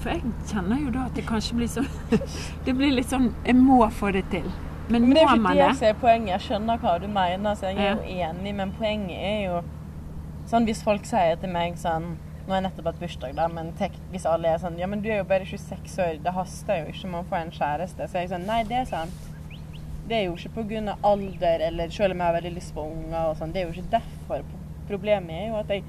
For 0.00 0.14
jeg 0.14 0.32
kjenner 0.48 0.80
jo 0.84 0.92
da 0.94 1.06
at 1.08 1.18
det 1.18 1.26
kanskje 1.28 1.58
blir 1.58 1.70
sånn 1.70 1.88
Det 2.66 2.74
blir 2.78 2.94
litt 2.94 3.10
sånn 3.10 3.32
Jeg 3.44 3.58
må 3.58 3.82
få 3.96 4.12
det 4.16 4.24
til. 4.32 4.46
Men, 4.90 5.04
Men 5.06 5.14
det 5.14 5.22
er 5.22 5.36
ikke 5.36 5.52
det 5.54 5.60
jeg 5.60 5.76
som 5.78 5.86
er 5.86 5.98
poenget. 6.00 6.30
Jeg 6.32 6.44
skjønner 6.48 6.80
hva 6.82 6.96
du 6.98 7.06
mener, 7.06 7.54
så 7.54 7.70
jeg 7.70 7.78
er 7.78 7.92
jo 7.94 8.16
enig, 8.30 8.54
men 8.58 8.72
poenget 8.74 9.20
er 9.22 9.36
jo 9.44 9.60
sånn 10.50 10.66
hvis 10.66 10.80
folk 10.82 11.04
sier 11.06 11.36
til 11.38 11.52
meg 11.54 11.78
sånn 11.78 12.16
Nå 12.40 12.56
har 12.56 12.62
jeg 12.62 12.64
nettopp 12.64 12.86
hatt 12.88 12.96
bursdag, 12.98 13.34
da, 13.36 13.44
men 13.52 13.68
tek, 13.78 13.94
hvis 14.10 14.24
alle 14.26 14.50
er 14.50 14.58
sånn 14.58 14.78
Ja, 14.80 14.88
men 14.90 15.04
du 15.04 15.10
er 15.12 15.20
jo 15.20 15.26
bare 15.28 15.46
26 15.46 15.98
år, 16.02 16.16
det 16.24 16.32
haster 16.34 16.80
jo 16.80 16.88
ikke 16.90 17.10
med 17.12 17.20
å 17.20 17.28
få 17.30 17.36
en 17.38 17.52
kjæreste. 17.54 18.08
Så 18.08 18.18
jeg 18.18 18.26
er 18.26 18.32
sånn 18.32 18.48
Nei, 18.48 18.62
det 18.66 18.80
er 18.80 18.88
sant. 18.90 19.29
Det 20.10 20.18
er 20.18 20.24
jo 20.26 20.34
ikke 20.34 20.64
pga. 20.66 20.96
alder, 21.06 21.62
eller 21.68 21.88
selv 21.94 22.12
om 22.16 22.18
jeg 22.18 22.26
har 22.26 22.34
veldig 22.40 22.54
lyst 22.56 22.74
på 22.74 22.82
unger 22.82 23.28
og 23.30 23.36
sånn. 23.38 23.52
Det 23.54 23.62
er 23.62 23.68
jo 23.68 23.74
ikke 23.76 23.90
derfor. 23.92 24.42
Problemet 24.88 25.30
er 25.30 25.48
jo 25.52 25.58
at 25.60 25.68
jeg 25.70 25.84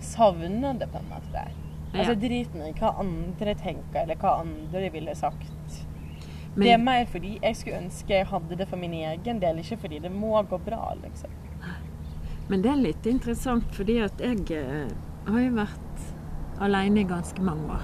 savner 0.00 0.78
det 0.78 0.88
på 0.88 0.98
en 1.02 1.10
måte 1.10 1.32
der. 1.32 1.50
Altså, 1.92 2.14
Ja. 2.14 2.28
drit 2.28 2.54
nå 2.54 2.68
i 2.68 2.72
hva 2.72 2.94
andre 2.98 3.54
tenker, 3.54 4.02
eller 4.02 4.14
hva 4.16 4.40
andre 4.40 4.90
ville 4.90 5.14
sagt. 5.14 5.84
Men- 6.54 6.64
det 6.64 6.72
er 6.72 6.78
mer 6.78 7.04
fordi 7.06 7.38
jeg 7.42 7.56
skulle 7.56 7.76
ønske 7.76 8.08
jeg 8.08 8.26
hadde 8.26 8.56
det 8.56 8.68
for 8.68 8.76
min 8.76 8.92
egen 8.92 9.38
del, 9.38 9.56
ikke 9.58 9.78
fordi 9.78 9.98
det 10.00 10.12
må 10.12 10.42
gå 10.48 10.58
bra, 10.64 10.94
liksom. 11.02 11.30
Men 12.48 12.62
det 12.62 12.70
er 12.70 12.76
litt 12.76 13.06
interessant, 13.06 13.64
fordi 13.74 14.02
at 14.02 14.18
jeg 14.18 14.50
eh, 14.50 14.88
har 15.26 15.40
jo 15.40 15.50
vært 15.50 16.14
alene 16.60 17.00
i 17.00 17.04
ganske 17.04 17.38
mange 17.42 17.68
år. 17.68 17.82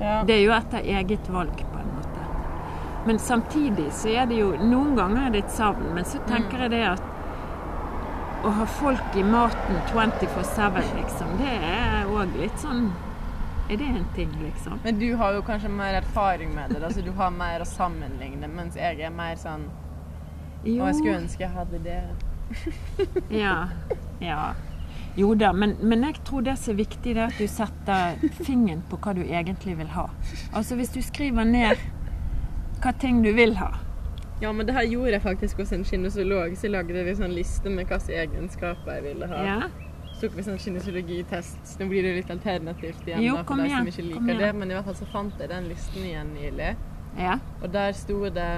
Ja. 0.00 0.24
Det 0.24 0.34
er 0.34 0.44
jo 0.46 0.52
etter 0.52 0.78
eget 0.82 1.28
valg, 1.28 1.56
på 1.56 1.78
en. 1.78 1.95
Men 3.06 3.18
samtidig 3.18 3.92
så 3.92 4.08
er 4.08 4.26
det 4.26 4.40
jo 4.40 4.48
Noen 4.58 4.96
ganger 4.98 5.28
er 5.28 5.34
det 5.34 5.44
et 5.44 5.52
savn, 5.54 5.92
men 5.94 6.04
så 6.08 6.18
tenker 6.26 6.66
jeg 6.66 6.74
det 6.74 6.82
at 6.88 7.12
å 8.46 8.50
ha 8.60 8.66
folk 8.68 9.16
i 9.18 9.22
maten 9.26 9.78
24-7, 9.90 10.80
liksom, 10.94 11.32
det 11.40 11.54
er 11.66 12.10
òg 12.10 12.34
litt 12.38 12.60
sånn 12.62 12.88
Er 13.70 13.80
det 13.80 13.86
en 13.90 14.04
ting, 14.14 14.30
liksom? 14.38 14.78
Men 14.84 15.00
du 15.00 15.08
har 15.18 15.34
jo 15.34 15.42
kanskje 15.46 15.70
mer 15.72 15.98
erfaring 15.98 16.52
med 16.54 16.70
det, 16.74 16.82
altså 16.86 17.02
du 17.02 17.10
har 17.18 17.32
mer 17.34 17.64
å 17.64 17.66
sammenligne, 17.66 18.46
mens 18.52 18.78
jeg 18.78 19.00
er 19.02 19.14
mer 19.14 19.34
sånn 19.40 19.66
Jo, 20.62 20.82
Og 20.82 20.86
jeg 20.90 20.98
skulle 21.00 21.18
ønske 21.22 21.46
jeg 21.46 21.54
hadde 21.54 21.82
det. 21.82 22.00
ja. 23.42 23.56
ja. 24.22 24.54
Jo 25.18 25.32
da, 25.38 25.52
men, 25.56 25.74
men 25.80 26.04
jeg 26.06 26.20
tror 26.28 26.46
det 26.46 26.58
som 26.60 26.74
er 26.74 26.82
viktig, 26.84 27.14
det 27.16 27.22
er 27.22 27.30
at 27.30 27.38
du 27.40 27.46
setter 27.50 28.18
fingeren 28.44 28.82
på 28.90 28.98
hva 29.02 29.14
du 29.16 29.22
egentlig 29.24 29.78
vil 29.78 29.90
ha. 29.94 30.08
Altså 30.52 30.78
hvis 30.78 30.92
du 30.94 31.00
skriver 31.02 31.46
ned 31.48 31.82
hva 32.86 32.92
ting 33.02 33.18
du 33.24 33.32
vil 33.34 33.56
ha. 33.58 33.72
Ja, 34.40 34.52
men 34.52 34.66
det 34.68 34.74
her 34.76 34.84
gjorde 34.84 35.14
jeg 35.16 35.22
faktisk 35.24 35.58
hos 35.62 35.72
en 35.72 35.84
kinesolog. 35.84 36.54
Så 36.60 36.68
lagde 36.68 37.02
vi 37.06 37.14
sånn 37.16 37.32
liste 37.34 37.72
med 37.72 37.88
hvilke 37.88 38.12
egenskaper 38.22 38.98
jeg 38.98 39.04
ville 39.08 39.28
ha. 39.30 39.42
Ja. 39.46 39.58
Så 40.16 40.26
tok 40.26 40.36
vi 40.38 40.44
sånn 40.46 40.60
kinesologitest. 40.60 41.72
Nå 41.80 41.88
blir 41.90 42.04
det 42.04 42.12
litt 42.18 42.30
alternativt 42.32 43.08
igjen, 43.08 43.24
Jo, 43.24 43.38
da, 43.40 43.44
for 43.48 43.60
de 43.64 43.70
som 43.72 43.88
ikke 43.90 44.04
liker 44.10 44.38
det. 44.40 44.50
Men 44.60 44.70
i 44.72 44.76
hvert 44.76 44.88
fall 44.90 44.98
så 45.00 45.08
fant 45.12 45.40
jeg 45.40 45.50
den 45.52 45.68
listen 45.72 46.04
igjen 46.04 46.34
nylig. 46.36 46.74
ja. 47.18 47.38
Og 47.62 47.72
der 47.72 47.96
sto 47.96 48.18
det 48.28 48.50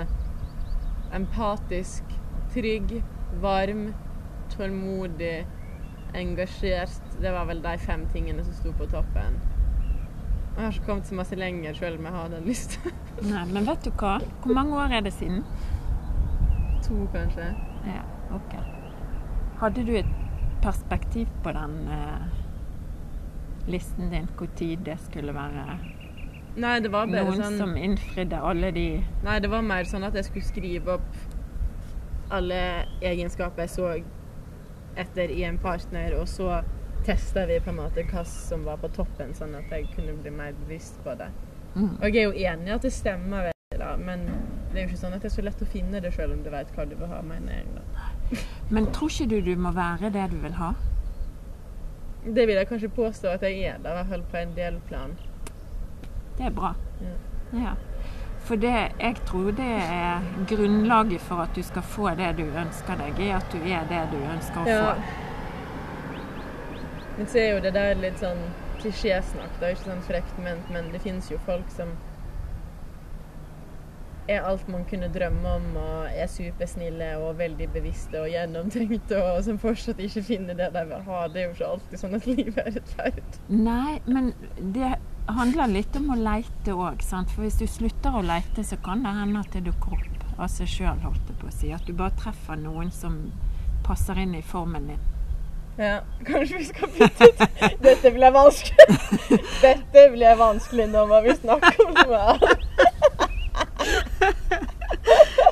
empatisk, 1.14 2.02
trygg, 2.54 2.98
varm, 3.42 3.88
tålmodig, 4.56 5.46
engasjert. 6.14 7.00
Det 7.22 7.32
var 7.32 7.46
vel 7.48 7.62
de 7.62 7.76
fem 7.78 8.06
tingene 8.12 8.44
som 8.44 8.54
sto 8.58 8.72
på 8.78 8.86
toppen. 8.92 9.38
Jeg 10.58 10.64
har 10.64 10.74
ikke 10.74 10.86
kommet 10.90 11.06
så 11.06 11.14
masse 11.14 11.36
lenger 11.38 11.74
selv 11.78 12.00
om 12.00 12.06
jeg 12.08 12.18
har 12.18 12.30
den 12.34 12.46
lista. 12.50 12.90
Nei, 13.32 13.44
men 13.54 13.66
vet 13.66 13.84
du 13.86 13.92
hva? 13.94 14.16
Hvor 14.42 14.56
mange 14.58 14.74
år 14.74 14.98
er 14.98 15.06
det 15.06 15.14
siden? 15.14 15.44
to, 16.88 17.08
kanskje. 17.12 17.54
Ja, 17.86 18.02
ok. 18.34 18.54
Hadde 19.60 19.84
du 19.86 19.96
et 19.98 20.10
perspektiv 20.62 21.26
på 21.44 21.52
den 21.52 21.88
eh, 21.88 22.26
listen 23.68 24.10
din, 24.10 24.28
hvor 24.36 24.48
tid 24.56 24.76
det 24.86 24.98
skulle 25.00 25.34
være 25.34 25.78
Nei, 26.58 26.78
det 26.82 26.90
var 26.90 27.06
bare 27.06 27.22
noen 27.28 27.42
sånn 27.42 27.58
som 27.60 27.74
innfridde 27.78 28.38
alle 28.42 28.72
de 28.74 28.86
Nei, 29.22 29.36
det 29.44 29.50
var 29.52 29.62
mer 29.62 29.86
sånn 29.86 30.06
at 30.08 30.16
jeg 30.18 30.26
skulle 30.26 30.48
skrive 30.48 30.96
opp 30.96 32.32
alle 32.34 32.62
egenskaper 33.04 33.66
jeg 33.66 33.74
så 33.76 33.92
etter 34.98 35.30
i 35.30 35.44
en 35.46 35.60
partner, 35.62 36.16
og 36.18 36.26
så 36.28 36.58
testa 37.08 37.46
vi 37.48 37.58
på 37.64 37.72
en 37.72 37.78
måte 37.80 38.04
hva 38.12 38.24
som 38.28 38.64
var 38.68 38.76
på 38.82 38.90
toppen, 38.94 39.32
sånn 39.34 39.54
at 39.58 39.70
jeg 39.72 39.88
kunne 39.94 40.14
bli 40.22 40.30
mer 40.34 40.52
bevisst 40.64 41.00
på 41.04 41.14
det. 41.18 41.30
mm. 41.74 41.94
Og 42.02 42.08
jeg 42.08 42.16
er 42.22 42.28
jo 42.28 42.50
enig 42.52 42.68
i 42.68 42.74
at 42.76 42.84
det 42.84 42.92
stemmer, 42.92 43.50
da, 43.78 43.94
men 43.96 44.26
det 44.72 44.76
er 44.76 44.84
jo 44.84 44.88
ikke 44.90 45.00
sånn 45.00 45.14
at 45.16 45.22
det 45.24 45.30
er 45.30 45.34
så 45.36 45.42
lett 45.46 45.62
å 45.64 45.68
finne 45.72 46.00
det 46.04 46.12
selv 46.14 46.34
om 46.36 46.42
du 46.44 46.50
vet 46.52 46.70
hva 46.76 46.84
du 46.88 46.94
vil 47.00 47.08
ha, 47.08 47.20
mener 47.24 47.52
jeg. 47.60 47.66
da. 47.74 48.38
Men 48.70 48.86
tror 48.92 49.08
ikke 49.12 49.26
du 49.32 49.40
du 49.50 49.54
må 49.56 49.72
være 49.76 50.10
det 50.12 50.26
du 50.32 50.36
vil 50.42 50.56
ha? 50.60 50.72
Det 52.24 52.44
vil 52.50 52.58
jeg 52.58 52.68
kanskje 52.68 52.90
påstå 52.92 53.30
at 53.38 53.42
jeg 53.46 53.62
er, 53.70 53.78
da, 53.82 53.92
i 53.92 54.00
hvert 54.02 54.10
fall 54.12 54.24
på 54.32 54.36
en 54.42 54.54
del 54.56 54.80
plan. 54.88 55.14
Det 56.38 56.44
er 56.46 56.50
bra. 56.54 56.74
Ja. 57.00 57.14
Ja. 57.62 57.72
For 58.48 58.56
det, 58.60 58.74
jeg 59.00 59.16
tror 59.28 59.50
det 59.56 59.70
er 59.84 60.26
grunnlaget 60.50 61.20
for 61.24 61.42
at 61.44 61.56
du 61.56 61.62
skal 61.62 61.82
få 61.82 62.10
det 62.18 62.34
du 62.38 62.44
ønsker 62.48 63.00
deg, 63.00 63.18
er 63.28 63.38
at 63.38 63.48
du 63.52 63.58
er 63.64 63.88
det 63.90 64.02
du 64.12 64.18
ønsker 64.20 64.60
å 64.62 64.68
Ja. 64.68 64.82
få. 64.94 65.24
Men 67.18 67.26
så 67.26 67.40
er 67.42 67.48
jo 67.50 67.62
det 67.64 67.74
der 67.74 67.98
litt 67.98 68.20
sånn 68.22 68.44
klisjésnakk. 68.78 69.56
Det 69.58 69.66
er 69.66 69.74
ikke 69.74 69.88
sånn 69.88 70.04
frekt 70.06 70.38
ment, 70.42 70.70
men 70.70 70.92
det 70.94 71.02
finnes 71.02 71.26
jo 71.32 71.40
folk 71.48 71.66
som 71.74 71.90
er 74.28 74.44
alt 74.44 74.68
man 74.68 74.84
kunne 74.86 75.08
drømme 75.10 75.54
om, 75.56 75.66
og 75.80 76.12
er 76.12 76.28
supersnille 76.30 77.08
og 77.22 77.38
veldig 77.40 77.68
bevisste 77.74 78.20
og 78.20 78.28
gjennomtenkte, 78.30 79.18
og 79.18 79.40
som 79.46 79.58
fortsatt 79.58 80.02
ikke 80.04 80.22
finner 80.26 80.58
det 80.58 80.68
de 80.76 80.84
vil 80.92 81.06
ha. 81.08 81.22
Det 81.32 81.42
er 81.42 81.48
jo 81.48 81.54
ikke 81.56 81.70
alltid 81.72 82.02
sånn 82.02 82.18
at 82.20 82.28
livet 82.28 82.60
er 82.62 82.74
rettferdig. 82.76 83.26
Nei, 83.48 83.98
men 84.06 84.30
det 84.76 84.92
handler 85.28 85.72
litt 85.72 85.96
om 85.98 86.12
å 86.12 86.20
leite 86.20 86.76
òg, 86.76 87.02
sant. 87.04 87.32
For 87.34 87.48
hvis 87.48 87.58
du 87.58 87.66
slutter 87.66 88.14
å 88.14 88.24
leite, 88.24 88.64
så 88.64 88.78
kan 88.84 89.02
det 89.02 89.16
hende 89.16 89.42
at 89.42 89.56
det 89.56 89.66
dukker 89.72 89.96
opp 89.96 90.26
av 90.38 90.52
seg 90.52 90.70
sjøl, 90.70 91.00
holdt 91.02 91.32
jeg 91.32 91.40
på 91.40 91.48
å 91.48 91.54
si. 91.58 91.72
At 91.74 91.88
du 91.88 91.96
bare 91.96 92.14
treffer 92.20 92.60
noen 92.60 92.92
som 92.94 93.24
passer 93.88 94.20
inn 94.20 94.36
i 94.36 94.44
formen 94.44 94.92
din. 94.92 95.06
Ja, 95.78 96.00
kanskje 96.26 96.58
vi 96.58 96.64
skal 96.64 96.88
bytte 96.88 97.24
ut 97.24 97.38
Dette 97.82 98.10
blir 98.10 98.30
vanskelig. 98.34 98.86
Dette 99.62 100.02
blir 100.10 100.34
vanskelig 100.40 100.88
nå 100.90 101.04
må 101.06 101.20
vi 101.22 101.36
snakke 101.38 101.70
om 101.84 101.92
noe. 101.94 102.24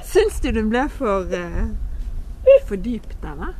Syns 0.03 0.41
du 0.43 0.51
den 0.51 0.73
ble 0.73 0.83
for, 0.91 1.31
uh, 1.31 1.71
for 2.67 2.83
dypt, 2.83 3.23
eller? 3.23 3.55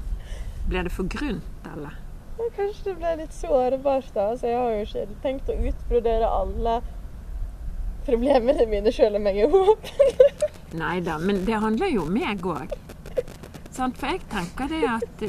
Ble 0.67 0.83
det 0.89 0.95
for 0.97 1.07
grunt, 1.07 1.71
eller? 1.71 1.95
Ja, 2.41 2.51
Kanskje 2.59 2.91
det 2.91 2.99
ble 2.99 3.15
litt 3.23 3.39
sårbart, 3.39 4.11
da. 4.19 4.29
Så 4.35 4.51
jeg 4.51 4.59
har 4.59 4.75
jo 4.75 4.85
ikke 4.89 5.07
tenkt 5.23 5.55
å 5.55 5.61
utbrodere 5.71 6.27
alle 6.43 6.81
problemene 8.07 8.67
mine, 8.67 8.91
sjøl 8.91 9.21
om 9.21 9.31
jeg 9.31 9.47
er 9.47 9.55
åpen. 9.63 10.07
Nei 10.83 10.99
da, 11.07 11.21
men 11.23 11.45
det 11.47 11.63
handler 11.63 11.95
jo 11.95 12.09
om 12.09 12.15
meg 12.19 12.43
òg. 12.43 12.75
For 13.77 14.09
jeg 14.11 14.25
tenker 14.33 14.73
det 14.73 14.83
at 14.89 15.29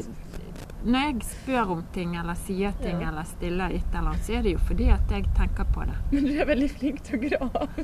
når 0.84 1.00
jeg 1.08 1.22
spør 1.26 1.70
om 1.74 1.80
ting 1.92 2.14
eller 2.16 2.34
sier 2.38 2.72
ting 2.82 3.00
Ja. 3.02 3.08
eller 3.10 3.24
stiller 3.26 3.70
et 3.74 3.82
eller 3.94 4.08
annet, 4.12 4.24
så 4.24 4.32
er 4.38 4.42
det 4.42 4.52
jo 4.52 4.58
fordi 4.68 4.88
at 4.94 5.10
jeg 5.10 5.24
tenker 5.36 5.64
på 5.74 5.84
det. 5.88 5.96
Men 6.12 6.24
du 6.24 6.38
er 6.40 6.44
veldig 6.46 6.70
flink 6.70 7.02
til 7.02 7.18
å 7.18 7.20
grave. 7.28 7.68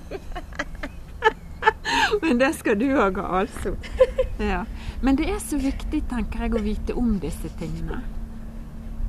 Men 2.22 2.38
det 2.38 2.52
skal 2.54 2.78
du 2.78 2.86
òg 3.00 3.16
ha, 3.20 3.40
altså. 3.44 3.74
Ja. 4.38 4.64
Men 5.02 5.16
det 5.18 5.28
er 5.30 5.38
så 5.42 5.58
viktig, 5.60 6.02
tenker 6.10 6.38
jeg, 6.46 6.54
å 6.54 6.62
vite 6.64 6.94
om 6.98 7.16
disse 7.22 7.48
tingene. 7.58 8.00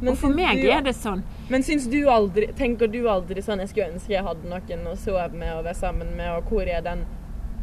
Og 0.05 0.17
for 0.19 0.29
meg 0.35 0.59
du- 0.61 0.69
er 0.71 0.81
det 0.83 0.95
sånn. 0.95 1.21
Men 1.49 1.63
syns 1.63 1.85
du 1.87 2.01
aldri 2.11 2.47
Tenker 2.57 2.87
du 2.91 3.05
aldri 3.07 3.39
sånn 3.41 3.59
Jeg 3.63 3.69
skulle 3.69 3.93
ønske 3.93 4.09
jeg 4.11 4.23
hadde 4.25 4.43
noen 4.49 4.87
å 4.91 4.95
sove 4.99 5.29
med 5.31 5.53
og 5.55 5.63
være 5.63 5.75
sammen 5.79 6.09
med, 6.17 6.27
og 6.35 6.43
hvor 6.51 6.67
er 6.67 6.81
den 6.83 7.05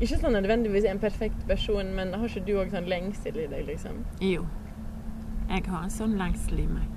Ikke 0.00 0.16
sånn 0.18 0.32
nødvendigvis 0.32 0.84
en 0.88 0.98
perfekt 0.98 1.44
person, 1.46 1.92
men 1.94 2.12
har 2.14 2.24
ikke 2.26 2.44
du 2.46 2.54
òg 2.56 2.70
sånn 2.72 2.88
lengsel 2.88 3.36
i 3.36 3.46
deg, 3.52 3.66
liksom? 3.68 4.00
Jo. 4.24 4.46
Jeg 5.52 5.66
har 5.68 5.82
en 5.84 5.92
sånn 5.92 6.16
lengsel 6.20 6.62
i 6.64 6.66
meg. 6.70 6.88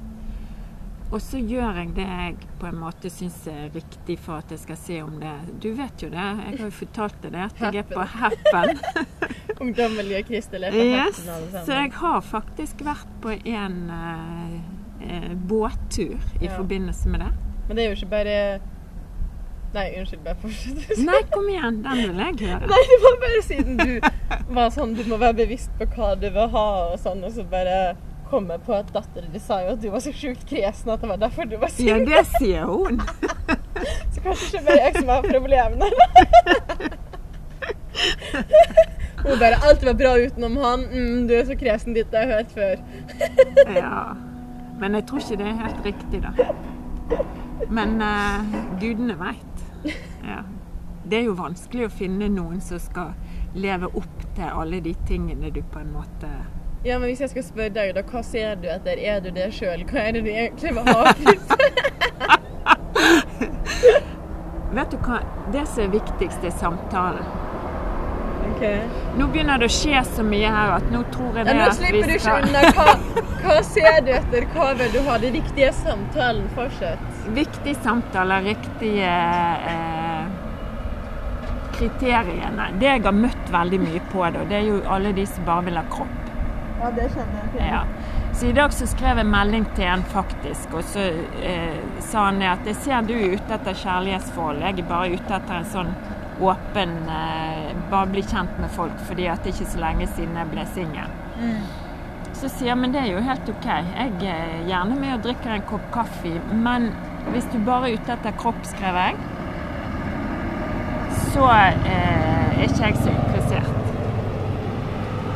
Og 1.14 1.22
så 1.22 1.38
gjør 1.38 1.78
jeg 1.78 1.92
det 1.96 2.06
jeg 2.10 2.36
på 2.60 2.66
en 2.68 2.80
måte 2.82 3.12
syns 3.14 3.36
er 3.52 3.68
riktig 3.76 4.16
for 4.20 4.42
at 4.42 4.50
jeg 4.52 4.60
skal 4.64 4.78
se 4.82 4.96
om 5.06 5.20
det 5.22 5.34
Du 5.62 5.68
vet 5.78 6.02
jo 6.02 6.10
det, 6.10 6.18
jeg 6.18 6.58
har 6.58 6.64
jo 6.66 6.70
fortalt 6.74 7.20
deg 7.22 7.36
det, 7.36 7.44
at 7.46 7.62
jeg 7.62 7.84
er 7.84 7.90
på 7.92 8.06
Happen. 8.16 8.80
Ungdommelige 9.62 10.24
Kristel 10.32 10.66
er 10.66 10.74
på 10.74 10.82
Yes, 10.82 11.20
hatten 11.22 11.34
alle 11.36 11.62
så 11.68 11.78
jeg 11.78 11.92
har 12.00 12.26
faktisk 12.26 12.82
vært 12.88 13.12
på 13.24 13.36
en 13.38 13.78
eh, 14.00 14.56
eh, 15.06 15.30
båttur 15.48 16.18
i 16.42 16.48
Ja. 16.50 16.56
forbindelse 16.58 17.10
med 17.14 17.22
det. 17.24 17.30
Men 17.68 17.78
det 17.78 17.86
er 17.86 17.94
jo 17.94 18.00
ikke 18.00 18.12
bare 18.16 18.40
Nei, 19.76 19.86
unnskyld, 20.00 20.22
bare 20.24 20.38
fortsett. 20.40 21.00
Nei, 21.04 21.18
kom 21.34 21.48
igjen, 21.52 21.82
den 21.84 21.98
vil 22.00 22.20
jeg 22.24 22.36
høre. 22.48 22.68
Nei, 22.72 22.82
det 22.92 23.00
var 23.04 23.16
bare 23.24 23.42
siden 23.44 23.80
du 23.82 24.54
var 24.56 24.70
sånn 24.72 24.94
Du 24.96 25.02
må 25.12 25.18
være 25.20 25.36
bevisst 25.44 25.74
på 25.80 25.88
hva 25.98 26.14
du 26.20 26.30
vil 26.32 26.52
ha, 26.54 26.68
og 26.94 27.00
sånn, 27.04 27.24
og 27.28 27.34
så 27.36 27.44
bare 27.52 27.78
kom 28.36 28.50
jeg 28.52 28.64
på 28.68 28.74
at 28.76 28.90
datteren 28.92 29.32
din 29.32 29.40
sa 29.40 29.62
jo 29.64 29.74
at 29.78 29.80
du 29.80 29.88
var 29.94 30.02
så 30.04 30.12
sjukt 30.12 30.44
kresen 30.50 30.92
at 30.92 31.04
det 31.04 31.08
var 31.08 31.20
derfor 31.22 31.48
du 31.48 31.56
var 31.62 31.72
Ja, 31.80 31.96
det 32.04 32.26
sier 32.36 32.68
hun. 32.68 33.00
Så 34.12 34.24
kanskje 34.24 34.46
ikke 34.50 34.64
bare 34.66 34.82
jeg 34.82 34.96
som 34.98 35.10
har 35.12 35.22
problemene. 35.28 35.88
Hun 39.26 39.40
bare 39.40 39.58
'Alt 39.64 39.84
var 39.84 39.94
bra 39.94 40.12
utenom 40.20 40.58
han'. 40.58 40.84
Mm, 40.92 41.28
'Du 41.28 41.34
er 41.34 41.46
så 41.46 41.56
kresen 41.60 41.96
ditt 41.96 42.12
det 42.12 42.20
har 42.20 42.26
jeg 42.26 42.36
hørt 42.36 42.52
før'. 42.58 42.80
Ja. 43.82 44.14
Men 44.80 44.96
jeg 44.96 45.08
tror 45.08 45.20
ikke 45.20 45.38
det 45.40 45.48
er 45.48 45.64
helt 45.64 45.86
riktig, 45.86 46.24
da. 46.24 46.32
Men 47.70 48.02
uh, 48.02 48.44
gudene 48.80 49.16
veit. 49.20 49.58
Ja. 50.24 50.42
Det 51.10 51.20
er 51.20 51.24
jo 51.30 51.38
vanskelig 51.40 51.86
å 51.88 51.90
finne 51.90 52.28
noen 52.30 52.62
som 52.62 52.80
skal 52.80 53.14
leve 53.56 53.88
opp 53.96 54.28
til 54.36 54.52
alle 54.52 54.80
de 54.84 54.96
tingene 55.08 55.52
du 55.56 55.62
på 55.72 55.80
en 55.80 55.94
måte 55.96 56.30
Ja, 56.86 57.00
men 57.00 57.10
hvis 57.10 57.22
jeg 57.24 57.32
skal 57.32 57.44
spørre 57.48 57.72
deg, 57.74 57.96
da, 57.98 58.02
hva 58.06 58.22
ser 58.22 58.60
du 58.62 58.68
etter? 58.70 59.00
Er 59.02 59.22
du 59.24 59.32
det 59.34 59.48
sjøl? 59.58 59.82
Hva 59.90 60.04
er 60.04 60.12
det 60.14 60.22
du 60.28 60.30
egentlig 60.30 60.70
vil 60.76 60.86
ha? 60.86 61.02
Vet 64.76 64.92
du 64.94 64.98
hva? 65.08 65.18
Det 65.56 65.64
som 65.72 65.82
er 65.88 65.90
viktigst, 65.96 66.46
er 66.46 66.54
samtalen. 66.60 67.26
Okay. 68.52 68.84
Nå 69.18 69.26
begynner 69.34 69.58
det 69.60 69.66
å 69.66 69.74
skje 69.74 70.04
så 70.08 70.24
mye 70.24 70.52
her 70.54 70.76
at 70.76 70.86
nå 70.94 71.02
tror 71.12 71.40
jeg 71.40 71.48
Ja, 71.48 71.48
det 71.50 71.56
nå 71.58 71.64
at 71.66 71.80
slipper 71.80 72.06
du 72.06 72.12
vi 72.12 72.20
ikke 72.20 72.26
skal 72.28 72.46
unna. 72.46 72.62
Hva, 72.78 72.86
hva 73.42 73.56
ser 73.68 73.98
du 74.06 74.12
etter? 74.20 74.46
Hva 74.54 74.68
vil 74.78 74.94
du 74.94 75.00
ha? 75.08 75.16
Det 75.24 75.32
riktige 75.34 75.72
samtalen 75.80 76.46
fortsatt. 76.60 77.08
Viktige 77.40 77.76
samtaler, 77.82 78.46
riktige 78.46 79.10
eh, 79.74 80.24
kriteriene. 81.80 82.70
Det 82.78 82.92
jeg 82.92 83.04
har 83.10 83.18
møtt 83.26 83.52
veldig 83.58 83.82
mye 83.88 84.06
på, 84.14 84.22
da, 84.38 84.46
det 84.54 84.62
er 84.62 84.70
jo 84.70 84.78
alle 84.86 85.16
de 85.18 85.26
som 85.34 85.50
bare 85.50 85.66
vil 85.72 85.82
ha 85.82 85.86
kropp. 85.98 86.25
Ja, 86.86 86.92
det 86.94 87.06
kjenner 87.16 87.46
jeg. 87.58 87.68
Ja. 87.68 87.82
Så 88.34 88.46
i 88.46 88.52
dag 88.54 88.74
så 88.74 88.86
skrev 88.86 89.18
jeg 89.18 89.26
melding 89.26 89.64
til 89.78 89.88
en 89.90 90.04
faktisk, 90.12 90.74
og 90.78 90.84
så 90.86 91.06
eh, 91.42 91.80
sa 92.04 92.28
han 92.28 92.42
det 92.44 92.50
at 92.52 92.68
jeg 92.70 92.78
ser 92.84 93.08
du 93.08 93.14
er 93.16 93.34
ute 93.34 93.56
etter 93.56 93.80
kjærlighetsforhold. 93.80 94.62
Jeg 94.62 94.84
er 94.84 94.90
bare 94.92 95.16
ute 95.16 95.40
etter 95.40 95.56
en 95.56 95.72
sånn 95.72 95.90
åpen 96.44 96.94
eh, 97.10 97.72
Bare 97.90 98.10
bli 98.12 98.22
kjent 98.26 98.60
med 98.62 98.70
folk, 98.76 98.94
fordi 99.08 99.26
at 99.32 99.42
det 99.42 99.54
er 99.54 99.58
ikke 99.58 99.72
så 99.72 99.82
lenge 99.82 100.08
siden 100.14 100.38
jeg 100.38 100.52
ble 100.52 100.66
singel. 100.76 101.18
Så 102.36 102.50
sier 102.52 102.74
jeg 102.74 102.80
men 102.82 102.94
det 102.94 103.02
er 103.02 103.12
jo 103.14 103.24
helt 103.24 103.50
OK. 103.50 103.68
Jeg 103.70 104.34
er 104.36 104.56
gjerne 104.68 104.98
med 105.00 105.16
og 105.16 105.26
drikker 105.26 105.56
en 105.56 105.68
kopp 105.70 105.86
kaffe, 105.96 106.36
men 106.52 106.92
hvis 107.32 107.48
du 107.54 107.58
bare 107.66 107.90
er 107.90 107.98
ute 107.98 108.18
etter 108.18 108.36
kropp, 108.42 108.62
skrev 108.68 109.00
jeg, 109.00 109.18
så 111.32 111.50
eh, 111.50 112.60
er 112.60 112.68
ikke 112.68 112.92
jeg 112.92 113.00
så. 113.02 113.35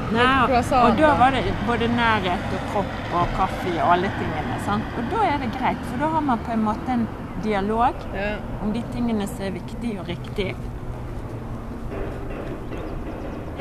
Nei, 0.10 0.26
og, 0.50 0.96
da 0.98 1.10
var 1.20 1.36
det 1.36 1.44
både 1.68 1.88
nærhet 1.94 2.54
og 2.58 2.62
kropp 2.74 3.14
og 3.14 3.34
kaffe 3.38 3.74
og 3.76 3.92
alle 3.94 4.10
tingene. 4.18 4.58
Sant? 4.66 4.96
Og 4.98 5.12
da 5.12 5.26
er 5.28 5.38
det 5.44 5.52
greit, 5.54 5.84
for 5.92 6.02
da 6.02 6.10
har 6.16 6.24
man 6.26 6.42
på 6.48 6.56
en 6.56 6.64
måte 6.66 6.96
en 6.96 7.08
dialog 7.44 7.94
Ja. 8.14 8.32
om 8.64 8.74
de 8.74 8.82
tingene 8.94 9.28
som 9.28 9.46
er 9.46 9.52
viktige 9.52 10.00
og 10.00 10.08
riktige. 10.08 10.56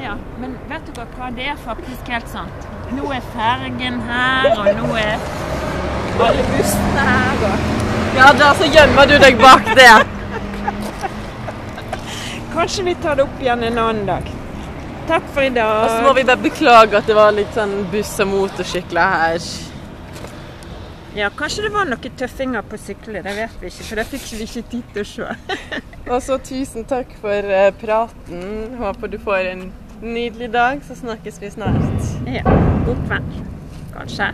Ja, 0.03 0.15
men 0.41 0.57
vet 0.71 0.87
du 0.87 0.93
hva, 1.01 1.31
det 1.37 1.49
er 1.53 1.57
faktisk 1.65 2.09
helt 2.09 2.29
sant. 2.29 2.69
Nå 2.97 3.13
er 3.13 3.21
fergen 3.35 4.01
her, 4.09 4.49
og 4.57 4.71
nå 4.79 4.95
er 4.97 5.19
alle 6.25 6.45
bussene 6.55 7.09
her. 7.11 7.45
Og 7.51 8.17
ja, 8.17 8.31
da 8.39 8.55
så 8.57 8.71
gjemmer 8.73 9.07
du 9.11 9.19
deg 9.19 9.37
bak 9.43 9.69
det. 9.77 9.91
kanskje 12.55 12.85
vi 12.85 12.95
tar 13.03 13.17
det 13.17 13.23
opp 13.29 13.43
igjen 13.43 13.63
en 13.63 13.79
annen 13.79 14.07
dag. 14.07 14.38
Takk 15.09 15.25
for 15.33 15.41
i 15.41 15.49
dag. 15.49 15.85
Og 15.85 15.91
så 15.91 16.03
må 16.05 16.13
vi 16.19 16.25
bare 16.29 16.43
beklage 16.43 16.99
at 16.99 17.07
det 17.09 17.17
var 17.17 17.33
litt 17.33 17.55
sånn 17.57 17.75
buss 17.93 18.11
og 18.21 18.29
motorsykler 18.29 19.15
her. 19.15 19.49
Ja, 21.17 21.31
kanskje 21.35 21.65
det 21.65 21.71
var 21.73 21.89
noen 21.89 22.17
tøffinger 22.21 22.67
på 22.69 22.77
sykler, 22.79 23.25
det 23.25 23.33
vet 23.39 23.57
vi 23.63 23.71
ikke, 23.73 23.87
for 23.89 23.99
det 23.99 24.05
fikk 24.11 24.27
vi 24.37 24.45
ikke 24.45 24.65
tid 24.75 24.93
til 24.95 25.03
å 25.03 25.09
se. 25.09 25.57
Og 26.13 26.21
så 26.25 26.37
tusen 26.45 26.85
takk 26.89 27.17
for 27.23 27.53
eh, 27.57 27.73
praten. 27.81 28.77
Håper 28.79 29.17
du 29.17 29.19
får 29.25 29.53
en 29.57 29.67
nydelig 30.05 30.53
dag, 30.53 30.85
så 30.85 31.01
snakkes 31.01 31.41
vi 31.43 31.55
snart. 31.57 32.13
Ja, 32.29 32.45
god 32.85 33.07
kveld. 33.09 33.39
Kanskje. 33.97 34.33